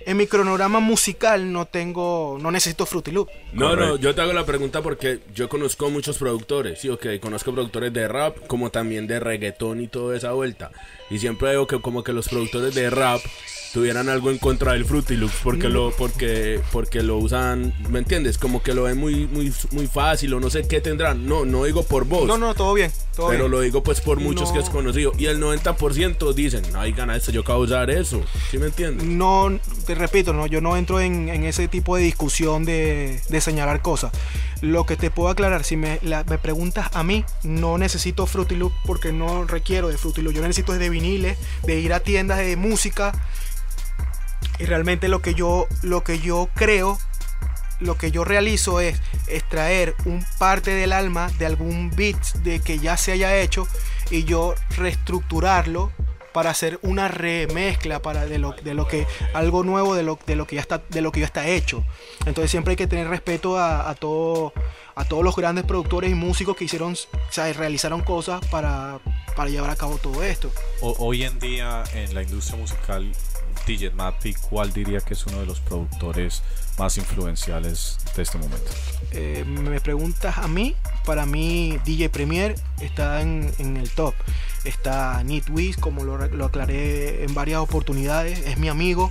[0.06, 3.30] en mi cronograma musical no tengo, no necesito Fruity Loop.
[3.54, 3.93] No, Correcto.
[3.95, 7.91] no, yo te hago la pregunta porque yo conozco muchos productores, sí, ok, conozco productores
[7.93, 10.71] de rap como también de reggaetón y toda esa vuelta.
[11.10, 13.21] Y siempre veo que como que los productores de rap
[13.73, 18.38] tuvieran algo en contra del Fruity Loops porque lo porque porque lo usan, ¿me entiendes?
[18.38, 21.25] Como que lo ven muy muy muy fácil o no sé qué tendrán.
[21.25, 22.27] No, no digo por vos.
[22.27, 23.51] No, no, todo bien, todo Pero bien.
[23.51, 24.53] lo digo pues por muchos No.
[24.55, 25.13] que es conocido.
[25.17, 28.21] Y el 90% dicen, ay, gana esto, yo acabo de usar eso.
[28.49, 29.05] ¿Sí me entiendes?
[29.07, 33.41] No, te repito, no, yo no entro en, en ese tipo de discusión de, de
[33.41, 34.12] señalar cosas.
[34.62, 38.56] Lo que te puedo aclarar, si me, la- me preguntas a mí, no necesito Fruity
[38.56, 40.35] Loop porque no requiero de Fruity Loop.
[40.35, 43.13] Yo necesito es de viniles, de ir a tiendas de música.
[44.62, 46.99] Y realmente lo que yo, lo que yo creo,
[47.79, 52.77] lo que yo realizo es extraer un parte del alma de algún beat de que
[52.77, 53.67] ya se haya hecho
[54.12, 55.91] y yo reestructurarlo
[56.31, 60.35] para hacer una remezcla para de lo, de lo que algo nuevo de lo, de
[60.35, 61.83] lo que ya está de lo que ya está hecho.
[62.27, 64.53] Entonces siempre hay que tener respeto a, a todo
[64.93, 68.99] a todos los grandes productores y músicos que hicieron o sea, realizaron cosas para,
[69.35, 70.51] para llevar a cabo todo esto.
[70.81, 73.12] Hoy en día en la industria musical,
[73.78, 76.44] DJ Mappy, ¿cuál diría que es uno de los productores
[76.78, 78.69] más influenciales de este momento?
[79.12, 84.13] Eh, me preguntas a mí, para mí DJ Premier está en, en el top.
[84.65, 89.10] Está Nitwiz, como lo, lo aclaré en varias oportunidades, es mi amigo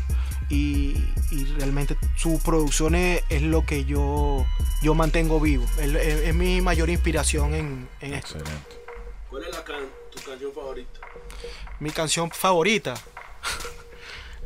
[0.50, 0.94] y,
[1.30, 4.44] y realmente su producción es, es lo que yo,
[4.82, 5.64] yo mantengo vivo.
[5.78, 8.36] Es, es mi mayor inspiración en, en esto.
[8.38, 8.76] Excelente.
[9.30, 11.00] ¿Cuál es la can- tu canción favorita?
[11.80, 12.94] Mi canción favorita.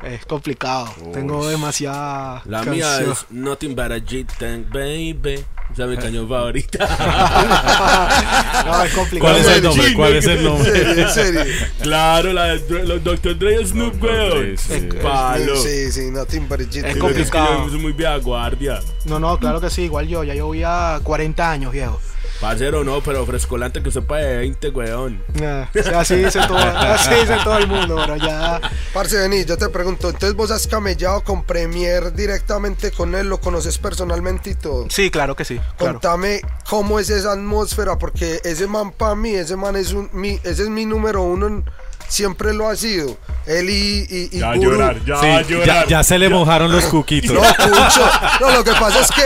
[0.03, 0.87] Es complicado.
[1.13, 2.41] Tengo demasiada.
[2.45, 5.43] La mía es Nothing But a G-Tank, baby.
[5.73, 6.77] Esa es mi canción favorita.
[8.65, 9.33] no, es complicado.
[9.33, 9.93] ¿Cuál es el nombre?
[9.95, 11.01] ¿Cuál es el nombre?
[11.01, 11.41] En serio.
[11.81, 13.37] claro, la de los Dr.
[13.39, 14.57] Dre y Snoop, weón.
[14.57, 14.89] sí.
[15.01, 15.55] Palo.
[15.55, 16.67] Sí, sí, nothing but a G.
[16.77, 17.63] Es Es que complicado.
[17.65, 18.79] yo soy muy vieja guardia.
[19.05, 20.23] No, no, claro que sí, igual yo.
[20.23, 21.99] Ya yo voy a 40 años, viejo.
[22.41, 25.23] Parcero, no, pero frescolante que sepa de 20, weón.
[25.37, 25.69] Sea,
[25.99, 28.59] así dice todo, así dice todo el mundo, pero ya.
[28.93, 33.39] Parce, vení, yo te pregunto, entonces vos has camellado con Premier directamente con él, lo
[33.39, 34.87] conoces personalmente y todo.
[34.89, 35.59] Sí, claro que sí.
[35.77, 35.93] Claro.
[35.93, 40.39] Contame cómo es esa atmósfera, porque ese man para mí, ese man es un, mi,
[40.43, 41.65] ese es mi número uno, en-
[42.07, 43.17] siempre lo ha sido.
[43.47, 44.71] Él y, y, y Ya Guru.
[44.71, 45.65] llorar, ya Sí, llorar.
[45.65, 47.33] ya, ya se le mojaron los cuquitos.
[47.33, 48.09] No, Cucho.
[48.41, 49.23] No, lo que pasa es que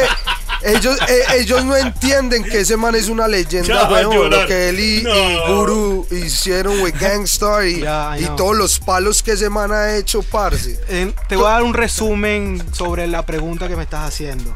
[0.64, 4.14] ellos, eh, ellos no entienden que ese man es una leyenda, Ya weón.
[4.14, 4.42] llorar.
[4.42, 5.56] Lo que él y, y No.
[5.56, 8.36] Guru hicieron with Gangstar y, Ya, I y know.
[8.36, 10.76] todos los palos que ese man ha hecho, parce.
[11.28, 14.56] Te voy a dar un resumen sobre la pregunta que me estás haciendo.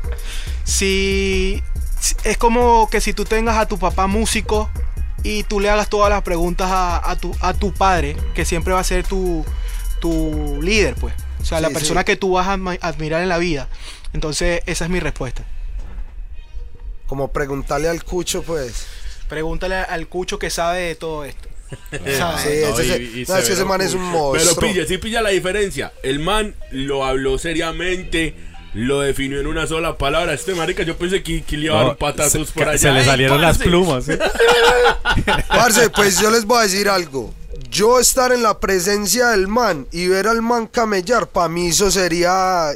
[0.63, 1.61] Si
[1.99, 4.69] si- es como que si tú tengas a tu papá músico
[5.23, 8.73] y tú le hagas todas las preguntas a, a tu, a tu padre, que siempre
[8.73, 9.45] va a ser tu,
[10.01, 11.13] tu líder, pues.
[11.41, 12.05] O sea, la Sí, persona sí.
[12.05, 13.69] que tú vas a admi- admirar en la vida.
[14.13, 15.43] Entonces, esa es mi respuesta.
[17.07, 18.85] Como preguntarle al Cucho, pues.
[19.29, 21.49] Pregúntale al cucho que sabe de todo esto.
[21.91, 24.59] No, ese, y- y no, es que ese man es un Pero monstruo.
[24.71, 25.91] pilla, sí pilla la diferencia.
[26.03, 28.35] El man lo habló seriamente,
[28.75, 30.33] lo definió en una sola palabra.
[30.33, 32.77] Este marica, yo pensé que, que le iba a dar un por allá.
[32.77, 34.05] se le ¡Ey, salieron las plumas.
[34.05, 34.11] ¿sí?
[35.47, 37.33] Parce, pues yo les voy a decir algo.
[37.73, 41.89] Yo estar en la presencia del man y ver al man camellar, para mí eso
[41.89, 42.69] sería,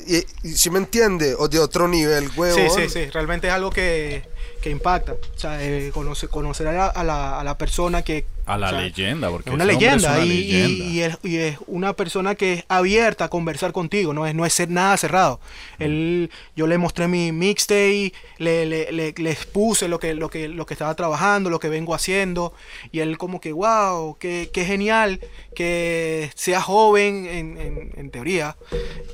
[0.43, 1.35] si me entiende?
[1.37, 2.69] O de otro nivel, Sí, huevón.
[2.75, 4.23] sí, sí, realmente es algo que,
[4.59, 5.13] que impacta.
[5.13, 8.25] O sea, eh, conoce- conocer a la- a la persona que...
[8.47, 10.85] A la o sea, leyenda, porque Es una es leyenda, una y, leyenda.
[10.85, 14.45] y es, y es una persona que es abierta a conversar contigo, no es, no
[14.45, 15.39] es ser nada cerrado.
[15.79, 20.47] Él, yo le mostré mi mixtape, le, le, le, le expuse lo que, lo, que,
[20.47, 22.53] lo que estaba trabajando, lo que vengo haciendo,
[22.91, 25.19] y él como que, wow, qué, qué genial
[25.55, 28.55] que sea joven en, en- en teoría,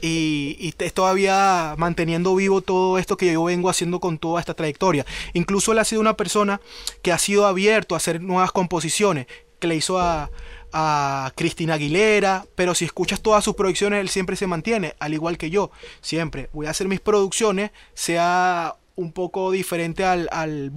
[0.02, 4.54] y, y estés todavía manteniendo vivo todo esto que yo vengo haciendo con toda esta
[4.54, 5.06] trayectoria.
[5.34, 6.60] Incluso él ha sido una persona
[7.02, 9.23] que ha sido abierto a hacer nuevas composiciones,
[9.64, 10.30] que le hizo a,
[10.74, 15.38] a Cristina Aguilera, pero si escuchas todas sus producciones, él siempre se mantiene, al igual
[15.38, 16.50] que yo, siempre.
[16.52, 20.70] Voy a hacer mis producciones, sea un poco diferente al, al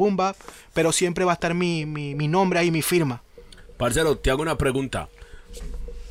[0.72, 3.24] pero siempre va a estar mi, mi, mi nombre ahí, mi firma.
[3.76, 5.08] Parcero, te hago una pregunta.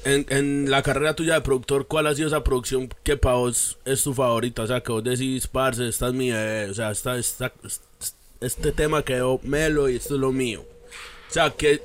[0.04, 3.78] En, en la carrera tuya de productor, ¿cuál ha sido esa producción que para vos
[3.86, 4.64] es tu favorita?
[4.64, 7.54] O sea, que vos decís, parce, esta es mi o sea, esta, esta-
[8.42, 10.66] este tema quedó melo y esto es lo mío.
[11.30, 11.82] O sea, que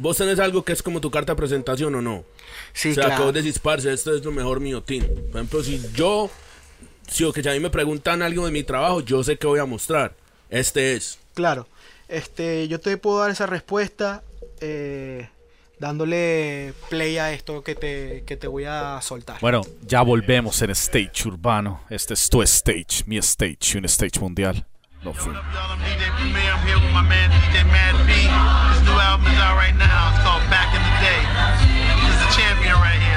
[0.00, 2.24] vos tenés algo que es como tu carta de presentación o no.
[2.72, 3.24] Sí, o sea, que claro.
[3.26, 5.04] vos decís, parce, esto es lo mejor mío, Tim.
[5.04, 6.30] Por ejemplo, si yo,
[7.06, 9.60] si o que a mí me preguntan algo de mi trabajo, yo sé que voy
[9.60, 10.14] a mostrar.
[10.48, 11.18] Este es.
[11.34, 11.68] Claro,
[12.08, 14.22] este, yo te puedo dar esa respuesta
[14.60, 15.28] eh,
[15.78, 19.38] dándole play a esto que te, que te voy a soltar.
[19.40, 21.82] Bueno, ya volvemos en Stage Urbano.
[21.88, 24.66] Este es tu stage, mi stage, un stage mundial.
[25.02, 25.32] No fue.
[25.32, 25.40] Y'all,
[25.72, 26.52] I'm DJ Premier.
[26.52, 28.12] I'm here with my man DJ Mad B.
[28.12, 30.12] His new album is out right now.
[30.12, 31.24] It's called Back in the Day.
[32.04, 33.09] He's the champion right here.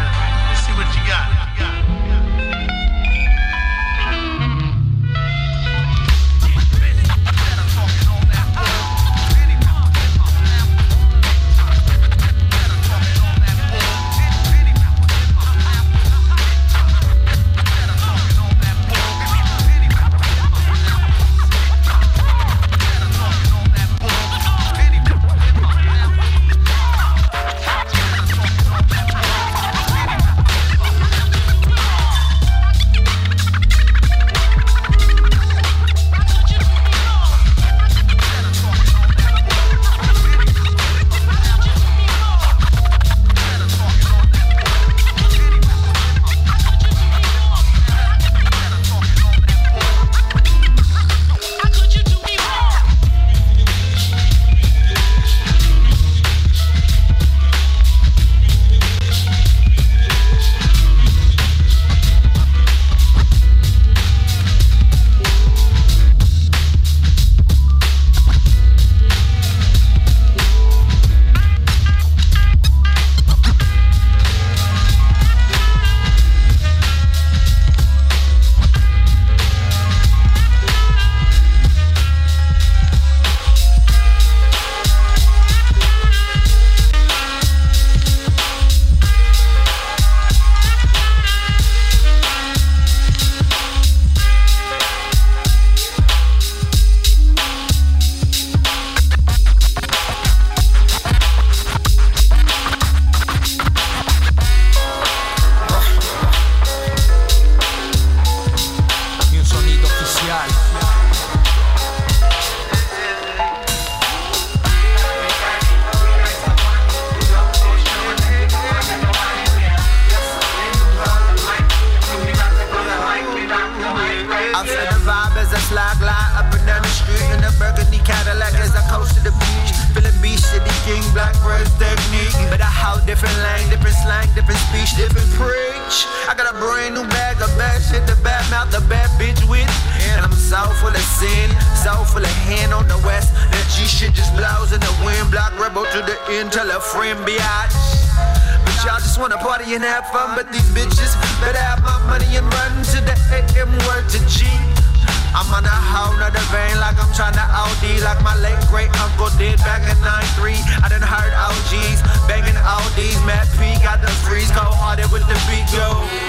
[157.84, 160.56] Like my late great uncle did back in 93.
[160.84, 162.00] I done heard OGs
[162.32, 163.20] banging all these.
[163.28, 165.92] Matt P got the freeze cold hearted with the beat, yo.
[165.92, 166.24] The.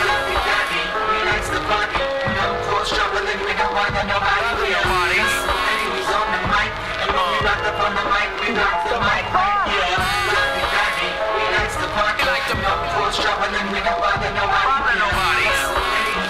[2.34, 2.58] No
[3.86, 5.22] nigga nobody
[6.10, 6.74] on the mic,
[7.06, 9.24] and when we rock up on the mic, we rock the mic.
[9.30, 9.94] Yeah.
[11.78, 12.22] The party.
[12.26, 12.66] Like no
[13.70, 14.94] nigga got nobody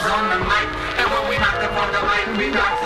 [0.04, 0.68] on the mic,
[1.00, 2.83] and when we rock up on the mic, we rock.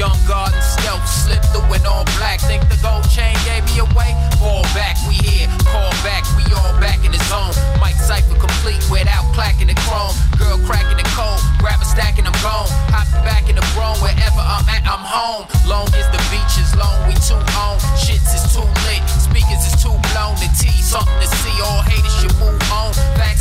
[0.00, 2.40] Young garden stealth, slip through in all black.
[2.40, 4.16] Think the gold chain gave me away?
[4.40, 5.44] Fall back, we here.
[5.68, 7.52] Call back, we all back in the zone.
[7.84, 10.16] Mike Cypher complete without clacking the chrome.
[10.40, 12.64] Girl cracking the cold, grab a stack and I'm gone.
[12.88, 15.44] Hopping back in the throne, wherever I'm at, I'm home.
[15.68, 17.76] Long as the beach is long, we too on.
[18.00, 20.32] Shits is too lit, speakers is too blown.
[20.40, 21.60] The T, something to see.
[21.60, 22.59] All haters should move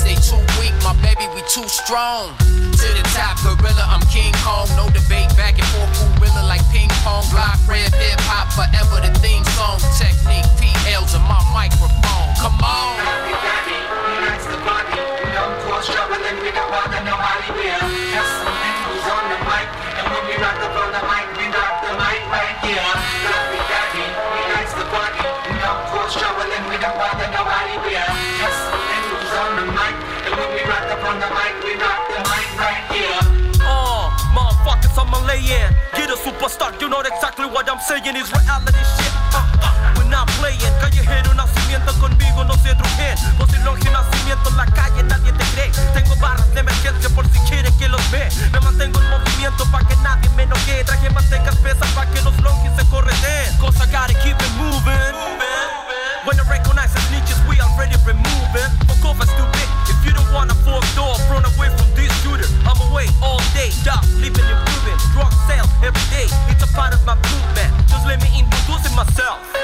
[0.09, 2.33] they too weak, my baby, we too strong.
[2.81, 4.65] To the top, gorilla, I'm King Kong.
[4.73, 7.21] No debate, back and forth, gorilla like ping pong.
[7.29, 9.77] Block, red, hip hop, forever the theme song.
[10.01, 12.33] Technique, PLs, in my microphone.
[12.41, 12.97] Come on.
[12.97, 13.77] Happy, happy,
[14.25, 14.97] that's the body.
[14.97, 17.53] Come cause trouble we don't bother nobody.
[17.53, 19.67] Who's on the mic.
[19.93, 20.69] And when we rock the
[21.05, 22.89] mic, we rock the mic right here.
[25.59, 27.38] The cause trouble and we don't bother nobody.
[33.65, 34.05] Uh,
[34.37, 35.73] motherfuckers, I'ma lay in.
[35.97, 39.13] Get a superstar, you know exactly what I'm saying is reality shit.
[39.33, 40.61] Uh, uh, we're not playing.
[40.77, 43.17] Callejero nacimiento conmigo, no se truquen.
[43.37, 45.71] Posible que nacimiento en la calle, nadie te cree.
[45.93, 48.29] Tengo barras de emergencia por si quieren que los ve.
[48.51, 50.83] Me mantengo en movimiento pa' que nadie me noquee.
[50.83, 53.57] Traje manteca espesa pa' que los longes se correten.
[53.81, 55.15] I gotta keep it moving.
[56.25, 58.69] When I recognize the snitches, we already removing.
[58.85, 59.78] Fuck off, stupid.
[59.99, 62.47] If you don't want a fourth door, run away from this shooter.
[62.63, 64.97] I'm away all day, dog, living and moving.
[65.11, 67.75] Drug sale every day, it's a part of my movement.
[67.89, 69.58] Just let me introduce myself.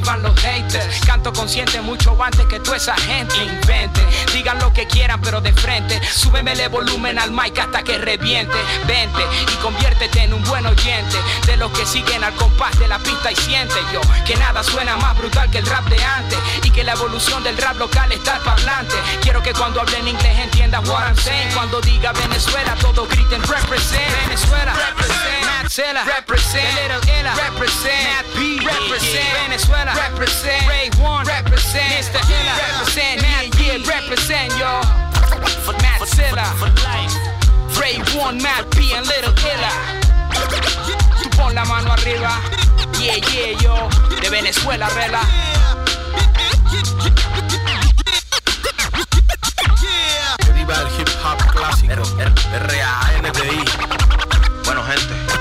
[0.00, 1.00] Los haters.
[1.06, 3.36] Canto consciente mucho antes que toda esa gente
[6.44, 8.54] Súbemele volumen al mic hasta que reviente.
[8.86, 11.16] Vente y conviértete en un buen oyente.
[11.46, 14.96] De los que siguen al compás de la pista y siente yo Que nada suena
[14.96, 18.34] más brutal que el rap de antes Y que la evolución del rap local está
[18.34, 18.94] al parlante.
[19.22, 21.48] Quiero que cuando hable en inglés entiendas what I'm saying.
[21.54, 24.26] Cuando diga Venezuela todos griten represent.
[24.26, 25.62] Venezuela represent.
[25.62, 26.74] Matzella represent.
[26.74, 28.04] Little Ella represent.
[28.04, 29.32] Matt P represent.
[29.48, 30.68] Venezuela represent.
[30.68, 31.88] Ray One represent.
[31.88, 32.20] Mr.
[32.28, 33.22] Ella represent.
[33.22, 33.34] Yeah
[33.78, 35.03] represent yo
[35.64, 37.14] for Matzilla for life
[37.78, 39.72] Ray One Matt P and Little Ella
[41.22, 42.40] Tú pon la mano arriba
[43.00, 43.88] Yeah yeah yo
[44.20, 45.20] De Venezuela rela
[50.44, 52.02] Que viva el hip hop clásico.
[52.52, 53.64] R-A-N-D-I.
[54.64, 55.33] Bueno, gente.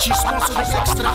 [0.00, 1.10] Te sposób jest ekstra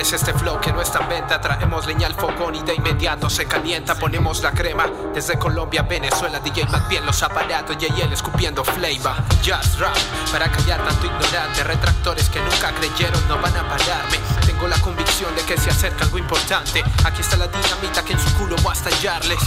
[0.00, 1.40] a traerles este flow que no está en venta.
[1.40, 3.94] Traemos leña al fogón y de inmediato se calienta.
[3.94, 6.40] Ponemos la crema desde Colombia, Venezuela.
[6.40, 9.16] DJ más bien los aparatos y él escupiendo flavor.
[9.44, 9.96] Just rap
[10.32, 11.64] para callar tanto ignorante.
[11.64, 14.18] Retractores que nunca creyeron no van a pararme.
[14.46, 16.82] Tengo la convicción de que se acerca algo importante.
[17.04, 19.38] Aquí está la dinamita que en su culo voy a estallarles.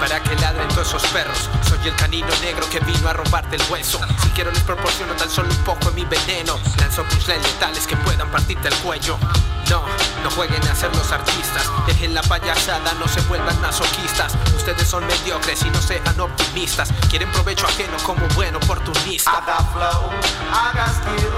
[0.00, 1.48] Para que ladren todos esos perros.
[1.68, 3.98] Soy el canino negro que vino a robarte el hueso.
[4.22, 6.58] Si quiero les proporciono tan solo un poco de mi veneno.
[6.78, 9.18] Lanzo puzzles letales que puedan partirte el cuello.
[9.70, 9.82] No,
[10.22, 11.64] no jueguen a ser los artistas.
[11.86, 14.32] Dejen la payasada, no se vuelvan masoquistas.
[14.56, 16.90] Ustedes son mediocres y no sean optimistas.
[17.10, 19.30] Quieren provecho ajeno como buen oportunista.
[19.32, 20.10] I got flow,
[20.52, 21.32] I got skill.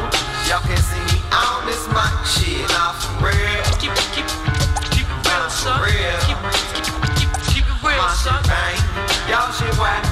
[0.49, 2.69] Y'all can see me on this mic shit.
[2.71, 3.63] Nah, for real.
[3.79, 4.27] Keep, keep,
[4.91, 5.79] keep it real, Nah, son.
[5.79, 6.19] for real.
[6.27, 6.78] Keep, keep, keep,
[7.99, 8.35] keep it real, My son.
[8.35, 8.79] shit bang,
[9.31, 10.03] y'all shit whack.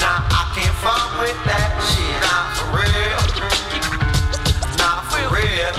[0.00, 2.16] Nah, I can't fuck with that shit.
[2.24, 3.20] Nah, for real.
[4.78, 5.74] Nah, for real.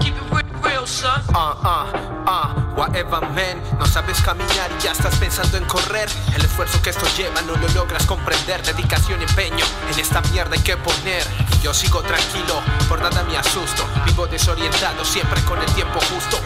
[0.00, 1.20] Keep it real, real, son.
[1.34, 1.86] Ah, ah,
[2.26, 6.90] ah, whatever man No sabes caminar y ya estás pensando en correr El esfuerzo que
[6.90, 11.22] esto lleva no lo logras comprender Dedicación y empeño, en esta mierda hay que poner
[11.62, 16.38] Yo sigo tranquilo, por nada me asusto Vivo desorientado, siempre con el tiempo justo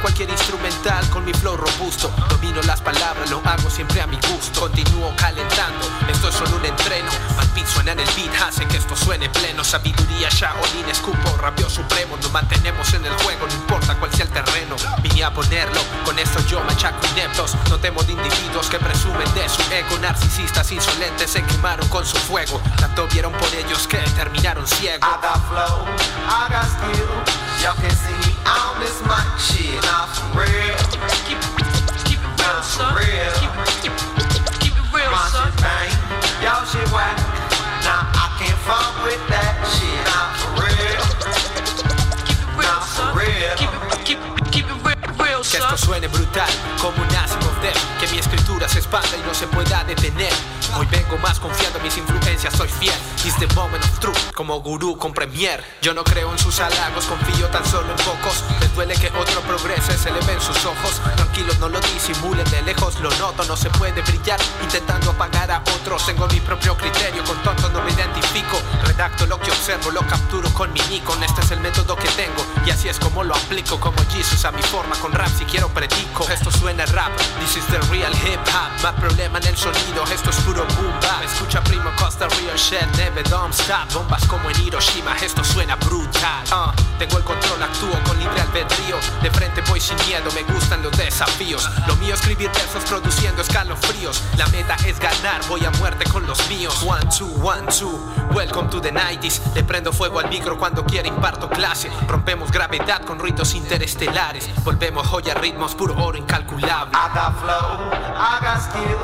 [0.00, 2.10] cualquier instrumental con mi flow robusto.
[2.28, 4.60] Domino las palabras, lo hago siempre a mi gusto.
[4.60, 7.10] Continúo calentando, esto es solo un entreno.
[7.38, 9.64] Al beat suena en el beat, hace que esto suene pleno.
[9.64, 12.16] Sabiduría, Shaolin, escupo, rapio supremo.
[12.16, 14.76] Nos mantenemos en el juego, no importa cuál sea el terreno.
[15.02, 17.56] Vine a ponerlo, con esto yo machaco ineptos.
[17.70, 19.98] No temo de individuos que presumen de su ego.
[20.00, 22.60] Narcisistas insolentes se quemaron con su fuego.
[22.78, 25.08] Tanto vieron por ellos que terminaron ciegos.
[25.08, 25.86] I flow,
[26.26, 27.08] I got skill.
[27.62, 29.76] Y'all can see on this mic shit.
[29.84, 30.76] Nah, for real.
[31.26, 31.40] Keep,
[32.06, 32.92] keep it real, Nah, son.
[32.92, 33.32] for real.
[33.40, 33.94] Keep, keep,
[34.60, 35.50] keep it real, My son.
[35.52, 35.90] shit bang,
[36.42, 37.16] y'all shit whack.
[37.84, 40.00] Nah, I can't fuck with that shit.
[40.08, 41.02] Nah, for real.
[42.26, 43.12] Keep it real, Nah, son.
[43.12, 43.54] for real.
[43.60, 43.72] Keep,
[44.06, 44.20] keep,
[44.52, 45.62] keep it real, real, Que son.
[45.74, 46.48] esto suene brutal,
[46.80, 50.32] como un Death Que mi escritura se expanda y no se pueda detener.
[50.76, 52.94] Hoy vengo más confiando en mis influencias, soy fiel.
[53.24, 55.62] It's the moment of truth, como gurú con premier.
[55.82, 58.42] Yo no creo en sus halagos, confío tan solo en pocos.
[58.60, 61.00] Les duele que otro progrese, se le ven sus ojos.
[61.16, 64.40] Tranquilos, no lo disimulen, de lejos lo noto No se puede brillar.
[64.62, 69.38] Intentando apagar a otros Tengo mi propio criterio, con tontos no me identifico Redacto lo
[69.40, 72.88] que observo, lo capturo con mi Nikon Este es el método que tengo y así
[72.88, 73.78] es como lo aplico.
[73.80, 76.28] Como Jesus a mi forma, con rap si quiero predico.
[76.28, 80.30] Esto suena rap, this is the real hip hop Más problema en el sonido, esto
[80.30, 84.60] es puro boom bap Escucha primo Costa real shit, never don't stop Bombas como en
[84.60, 86.44] Hiroshima, esto suena brutal.
[86.50, 88.96] Ah, Tengo el control, actúo con libre albedrío.
[89.22, 91.68] De frente voy sin miedo, me gustan los desafíos.
[91.86, 94.22] Lo mío es escribir versos produciendo escalofríos.
[94.36, 96.82] La meta es ganar, voy a muerte con los míos.
[96.82, 97.98] One, two, one, two,
[98.34, 101.90] welcome to the 90s Le prendo fuego al micro cuando quiera imparto clase.
[102.08, 104.48] Rompemos gravedad con ritos interestelares.
[104.64, 106.92] Volvemos joya ritmos, puro oro incalculable.
[106.94, 108.98] I got got skill.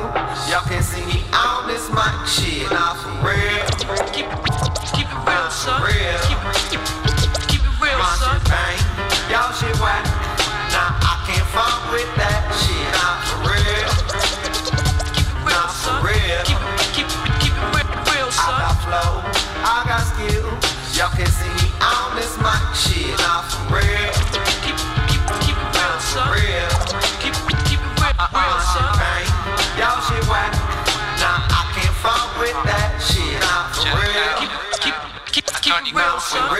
[0.50, 2.70] Y'all can see me on this mic shit.
[2.70, 3.64] Nah, for real.
[4.12, 4.28] Keep,
[4.94, 5.82] keep it real, son.
[5.82, 6.18] real.
[6.28, 6.82] Keep, keep,
[7.48, 8.38] keep it real, My son.
[8.38, 8.78] shit bang,
[9.30, 10.04] y'all shit whack.
[10.74, 12.88] Nah, I can't fuck with that shit.
[12.94, 13.90] Nah, for real.
[15.14, 16.00] Keep it real, Nah, son.
[16.02, 16.40] for real.
[16.44, 16.60] Keep,
[16.94, 17.08] keep,
[17.42, 19.12] keep it real, real, I got flow,
[19.64, 20.46] I got skill.
[20.94, 23.16] Y'all can see me on this mic shit.
[23.18, 24.03] Nah, for real.
[36.34, 36.50] Son.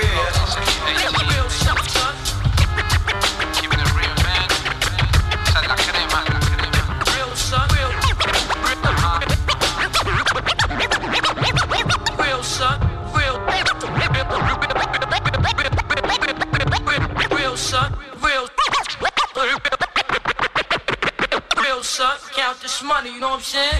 [18.31, 18.49] Real,
[21.63, 23.74] real, Sun, count this money, you know what I'm saying?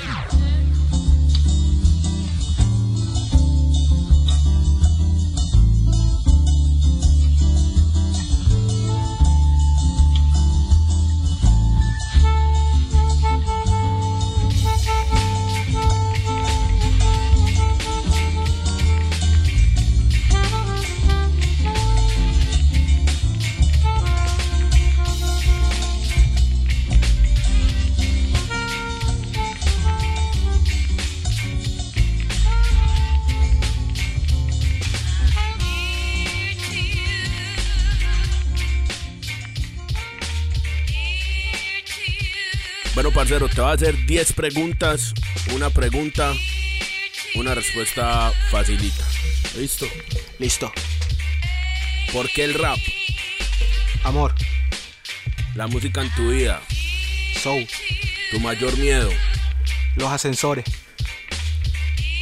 [43.35, 45.13] Parcero, te voy a hacer 10 preguntas.
[45.55, 46.33] Una pregunta,
[47.35, 49.05] una respuesta facilita.
[49.57, 49.87] ¿Listo?
[50.39, 50.73] Listo.
[52.13, 52.79] ¿Por qué el rap?
[54.05, 54.35] Amor.
[55.57, 56.61] La música en tu vida.
[57.43, 57.67] Soul.
[58.31, 59.11] Tu mayor miedo.
[59.97, 60.65] Los ascensores.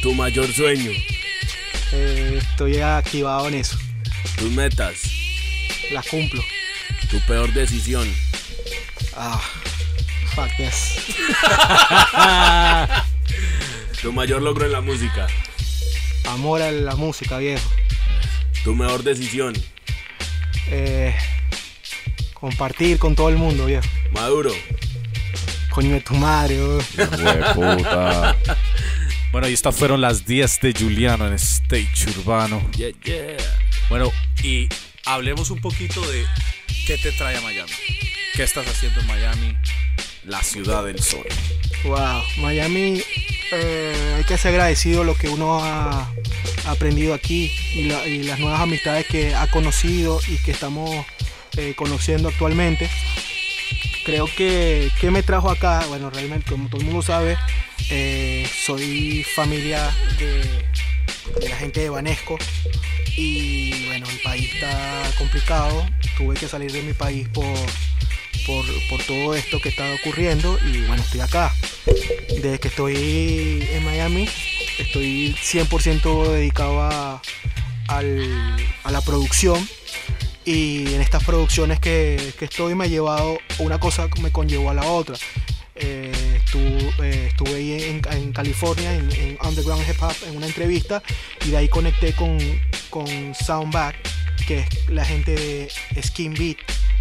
[0.01, 0.91] Tu mayor sueño.
[1.91, 3.77] Eh, estoy activado en eso.
[4.37, 5.11] Tus metas.
[5.91, 6.41] Las cumplo.
[7.11, 8.07] Tu peor decisión.
[9.15, 9.41] Ah,
[10.35, 10.51] fuck
[14.01, 15.27] tu mayor logro en la música.
[16.25, 17.69] Amor a la música, viejo.
[18.63, 19.53] Tu mejor decisión.
[20.69, 21.15] Eh,
[22.33, 23.85] compartir con todo el mundo, viejo.
[24.11, 24.51] Maduro.
[25.69, 26.59] Coño de tu madre,
[27.55, 28.35] puta.
[29.31, 32.61] Bueno, y estas fueron las 10 de Juliano en Stage Urbano.
[32.77, 33.37] Yeah, yeah.
[33.89, 34.11] Bueno,
[34.43, 34.69] y
[35.05, 36.23] hablemos un poquito de
[36.85, 37.71] qué te trae a Miami.
[38.33, 39.55] ¿Qué estás haciendo en Miami?
[40.23, 41.27] La ciudad del sol.
[41.83, 43.03] Wow, Miami,
[43.51, 46.11] eh, hay que ser agradecido lo que uno ha
[46.65, 47.83] aprendido aquí y,
[48.23, 50.89] las nuevas amistades que ha conocido y que estamos
[51.57, 52.89] eh, conociendo actualmente.
[54.03, 55.85] Creo que, ¿qué me trajo acá?
[55.87, 57.37] Bueno, realmente, como todo el mundo sabe,
[57.91, 62.39] eh, soy familia de, la gente de Banesco
[63.15, 65.85] y bueno, el país está complicado.
[66.17, 67.45] Tuve que salir de mi país por,
[68.45, 68.65] por,
[69.05, 71.53] todo esto que está ocurriendo y bueno, estoy acá.
[72.29, 74.27] Desde que estoy en Miami,
[74.79, 77.21] estoy 100% dedicado a,
[77.87, 79.67] a la producción
[80.45, 84.85] y en estas producciones que, estoy me ha llevado, una cosa me conllevó a la
[84.85, 85.15] otra.
[85.75, 86.11] Eh,
[87.01, 91.01] eh, estuve, ahí en, California, en, Underground Hip Hop, en una entrevista,
[91.45, 92.37] y de ahí conecté con,
[92.89, 93.95] con Soundback,
[94.45, 96.57] que es la gente de Skin Beat.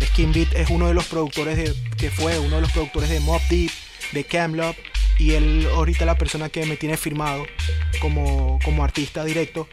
[0.07, 3.40] Skin Beat es uno de los productores que fue uno de los productores de Mob
[3.48, 3.70] Deep,
[4.12, 4.76] de Camlop,
[5.18, 7.46] y él ahorita la persona que me tiene firmado
[8.00, 9.68] como, como artista directo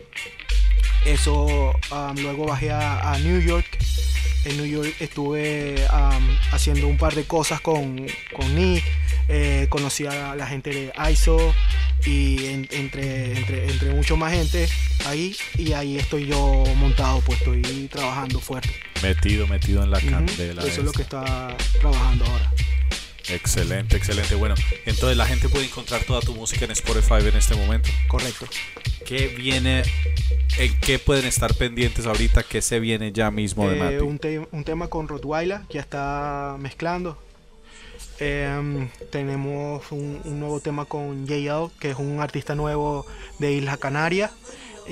[1.06, 3.66] eso um, luego bajé a, New York.
[4.46, 8.84] En New York estuve um, haciendo un par de cosas con, con Nick.
[9.28, 11.54] Eh, conocí a la gente de ISO
[12.06, 14.68] y entre, entre, entre mucho más gente
[15.06, 17.62] ahí y ahí estoy yo montado, pues estoy
[17.92, 18.70] trabajando fuerte.
[19.04, 20.62] Metido, metido en la candela.
[20.64, 22.52] Eso es lo que está trabajando ahora.
[23.30, 24.36] Excelente, excelente.
[24.36, 27.90] Bueno, entonces la gente puede encontrar toda tu música en Spotify en este momento.
[28.08, 28.48] Correcto.
[29.06, 29.84] ¿Qué viene?
[30.58, 32.44] ¿En qué pueden estar pendientes ahorita?
[32.44, 34.38] ¿Qué se viene ya mismo de eh, Mati?
[34.52, 37.18] un, tema con Rottweiler que ya está mezclando.
[38.20, 43.06] Em, tenemos un, nuevo tema con JL, que es un artista nuevo
[43.40, 44.32] de Isla Canaria.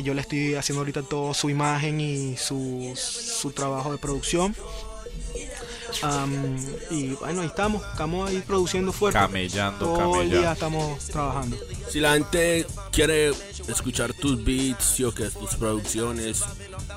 [0.02, 4.56] Yo le estoy haciendo ahorita todo su imagen y su, su trabajo de producción
[6.92, 9.20] y bueno, ahí estamos, estamos ahí produciendo fuerte.
[9.20, 11.58] Camellando, Todo el día estamos trabajando.
[11.90, 13.32] Si la gente quiere
[13.68, 16.44] escuchar tus beats, o que tus producciones,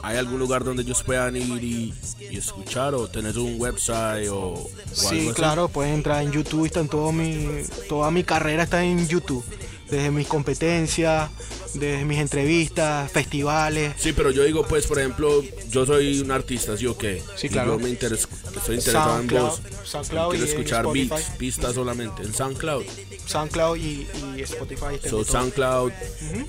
[0.02, 1.94] ¿hay algún lugar donde ellos puedan ir y,
[2.30, 7.64] escuchar o tenés un website o, Sí, claro, pueden entrar en YouTube, están todo mi,
[7.88, 9.44] toda mi carrera está en YouTube
[9.90, 11.30] desde mis competencias,
[11.74, 13.94] desde mis entrevistas, festivales.
[13.96, 17.22] Sí, pero yo digo, pues, por ejemplo, yo soy un artista, ¿sí o qué?
[17.36, 17.76] Sí, claro.
[17.76, 19.60] yo me intereso, estoy interesado en vos.
[19.84, 22.84] SoundCloud quiero escuchar beats, pistas solamente, en SoundCloud.
[23.26, 24.06] SoundCloud y,
[24.40, 25.08] Spotify.
[25.08, 25.92] So, SoundCloud,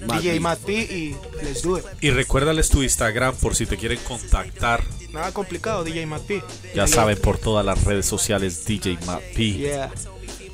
[0.07, 1.85] DJ Matt P y Let's Do It.
[2.01, 4.83] Y recuérdales tu Instagram por si te quieren contactar.
[5.11, 6.41] Nada complicado, DJ Matt P.
[6.73, 9.51] Ya saben, por todas las redes sociales, DJ Matt P.
[9.53, 9.91] Yeah.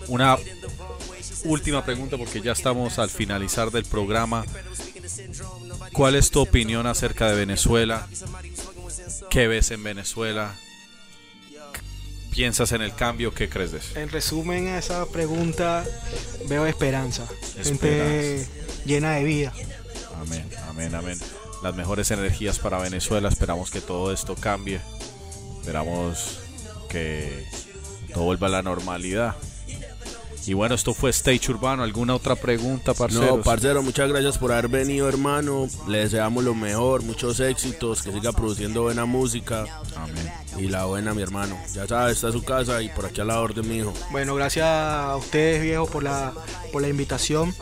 [0.07, 0.37] Una
[1.47, 4.45] última pregunta porque ya estamos al finalizar del programa.
[5.93, 8.07] ¿Cuál es tu opinión acerca de Venezuela?
[9.29, 10.55] ¿Qué ves en Venezuela?
[12.31, 13.33] ¿Piensas en el cambio?
[13.33, 13.97] ¿Qué crees de eso?
[13.99, 15.83] En resumen a esa pregunta,
[16.47, 17.27] veo esperanza.
[17.63, 18.47] Gente
[18.85, 19.53] llena de vida.
[20.21, 21.19] Amén, amén, amén.
[21.63, 23.29] Las mejores energías para Venezuela.
[23.29, 24.79] Esperamos que todo esto cambie.
[25.59, 26.39] Esperamos
[26.89, 27.45] que
[28.13, 29.35] todo vuelva a la normalidad.
[30.47, 31.83] Y bueno, esto fue Stage Urbano.
[31.83, 33.37] ¿Alguna otra pregunta, parcero?
[33.37, 35.67] No, parcero, muchas gracias por haber venido, hermano.
[35.89, 39.65] Le deseamos lo mejor, muchos éxitos, que siga produciendo buena música.
[39.97, 40.31] Amén.
[40.57, 41.57] Y la buena, mi hermano.
[41.73, 43.93] Ya sabes, está su casa y por aquí a la orden, mi hijo.
[44.11, 46.33] Bueno, gracias a ustedes, viejo, por la,
[46.71, 47.53] por la invitación.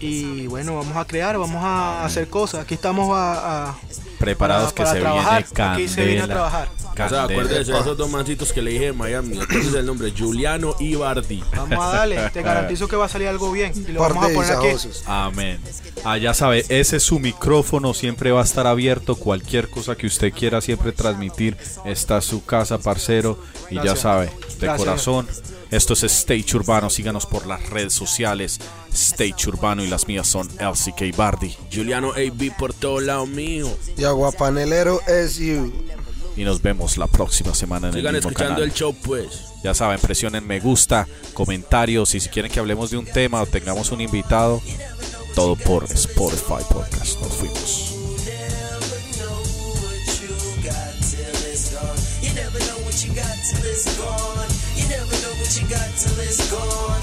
[0.00, 2.62] Y bueno, vamos a crear, vamos a hacer cosas.
[2.62, 3.76] Aquí estamos a,
[4.18, 5.42] preparados que se trabajar.
[5.42, 5.74] viene candela.
[5.74, 6.68] Aquí se viene a trabajar.
[6.92, 9.38] O sea, acuérdense de esos dos mancitos que le dije de Miami.
[9.38, 11.44] Entonces el nombre, Juliano Ibardi.
[11.54, 13.72] Vamos a darle, te garantizo que va a salir algo bien.
[13.88, 14.88] Y lo vamos a poner aquí.
[15.06, 15.60] Amén.
[16.04, 19.14] Ah, ya sabe, ese es su micrófono, siempre va a estar abierto.
[19.16, 23.38] Cualquier cosa que usted quiera siempre transmitir, está su casa, parcero.
[23.70, 25.26] Y ya sabe, de corazón
[25.70, 26.88] Esto es Stage Urbano.
[26.88, 28.58] Síganos por las redes sociales.
[28.92, 31.54] Stage Urbano y las mías son LCK Bardi.
[31.72, 33.68] Juliano AB por todo lado mío.
[33.96, 35.72] Y Aguapanelero es you.
[36.36, 38.68] Y nos vemos la próxima semana en Sigan el mismo escuchando canal.
[38.68, 39.48] el show, pues.
[39.64, 43.46] Ya saben, presionen me gusta, comentarios y si quieren que hablemos de un tema o
[43.46, 44.62] tengamos un invitado,
[45.34, 47.20] todo por Spotify Podcast.
[47.20, 47.97] Nos fuimos.
[53.48, 54.50] Till it's gone.
[54.76, 57.02] You never know what you got till it's gone.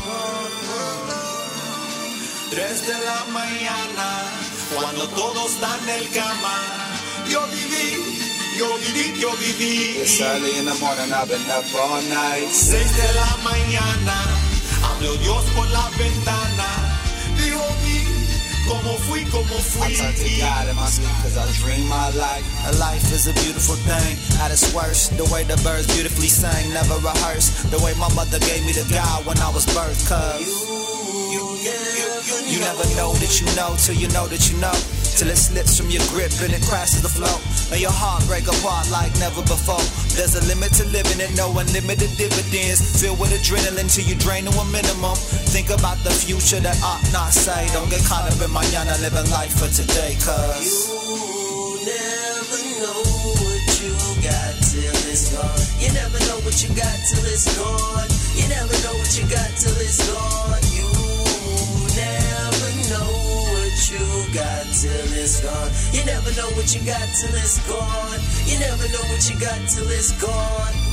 [2.51, 4.07] Tres de la mañana,
[4.73, 6.55] cuando todos están en el cama.
[7.27, 7.87] Yo viví,
[8.57, 10.01] yo viví, yo viví.
[10.01, 12.49] It's early in the morning, I've been up all night.
[12.51, 14.17] Seis de la mañana,
[14.83, 16.69] habló Dios por la ventana.
[17.37, 18.04] Dijo vi,
[18.67, 19.93] como fui, como fui.
[19.93, 22.45] I turn to God in my sleep cause I dream my life.
[22.67, 24.17] A life is a beautiful thing.
[24.41, 27.71] At its worst, the way the birds beautifully sang, never rehearsed.
[27.71, 30.41] The way my mother gave me the God when I was birthed, cause
[31.31, 34.75] you, you, you, you never know that you know till you know that you know.
[35.15, 37.39] Till it slips from your grip and it crashes the flow.
[37.71, 39.79] And your heart break apart like never before.
[40.11, 42.83] There's a limit to living and no unlimited dividends.
[42.99, 45.15] Filled with adrenaline till you drain to a minimum.
[45.55, 47.63] Think about the future that ought not say.
[47.71, 50.91] Don't get caught up in mañana living life for today, cause.
[50.91, 52.99] You never know
[53.39, 55.63] what you got till it's gone.
[55.79, 58.09] You never know what you got till it's gone.
[58.35, 60.59] You never know what you got till it's gone.
[60.75, 60.94] You
[63.91, 63.99] you
[64.33, 65.71] got till it's gone.
[65.93, 68.19] You never know what you got till it's gone.
[68.45, 70.84] You never know what you got till it's gone.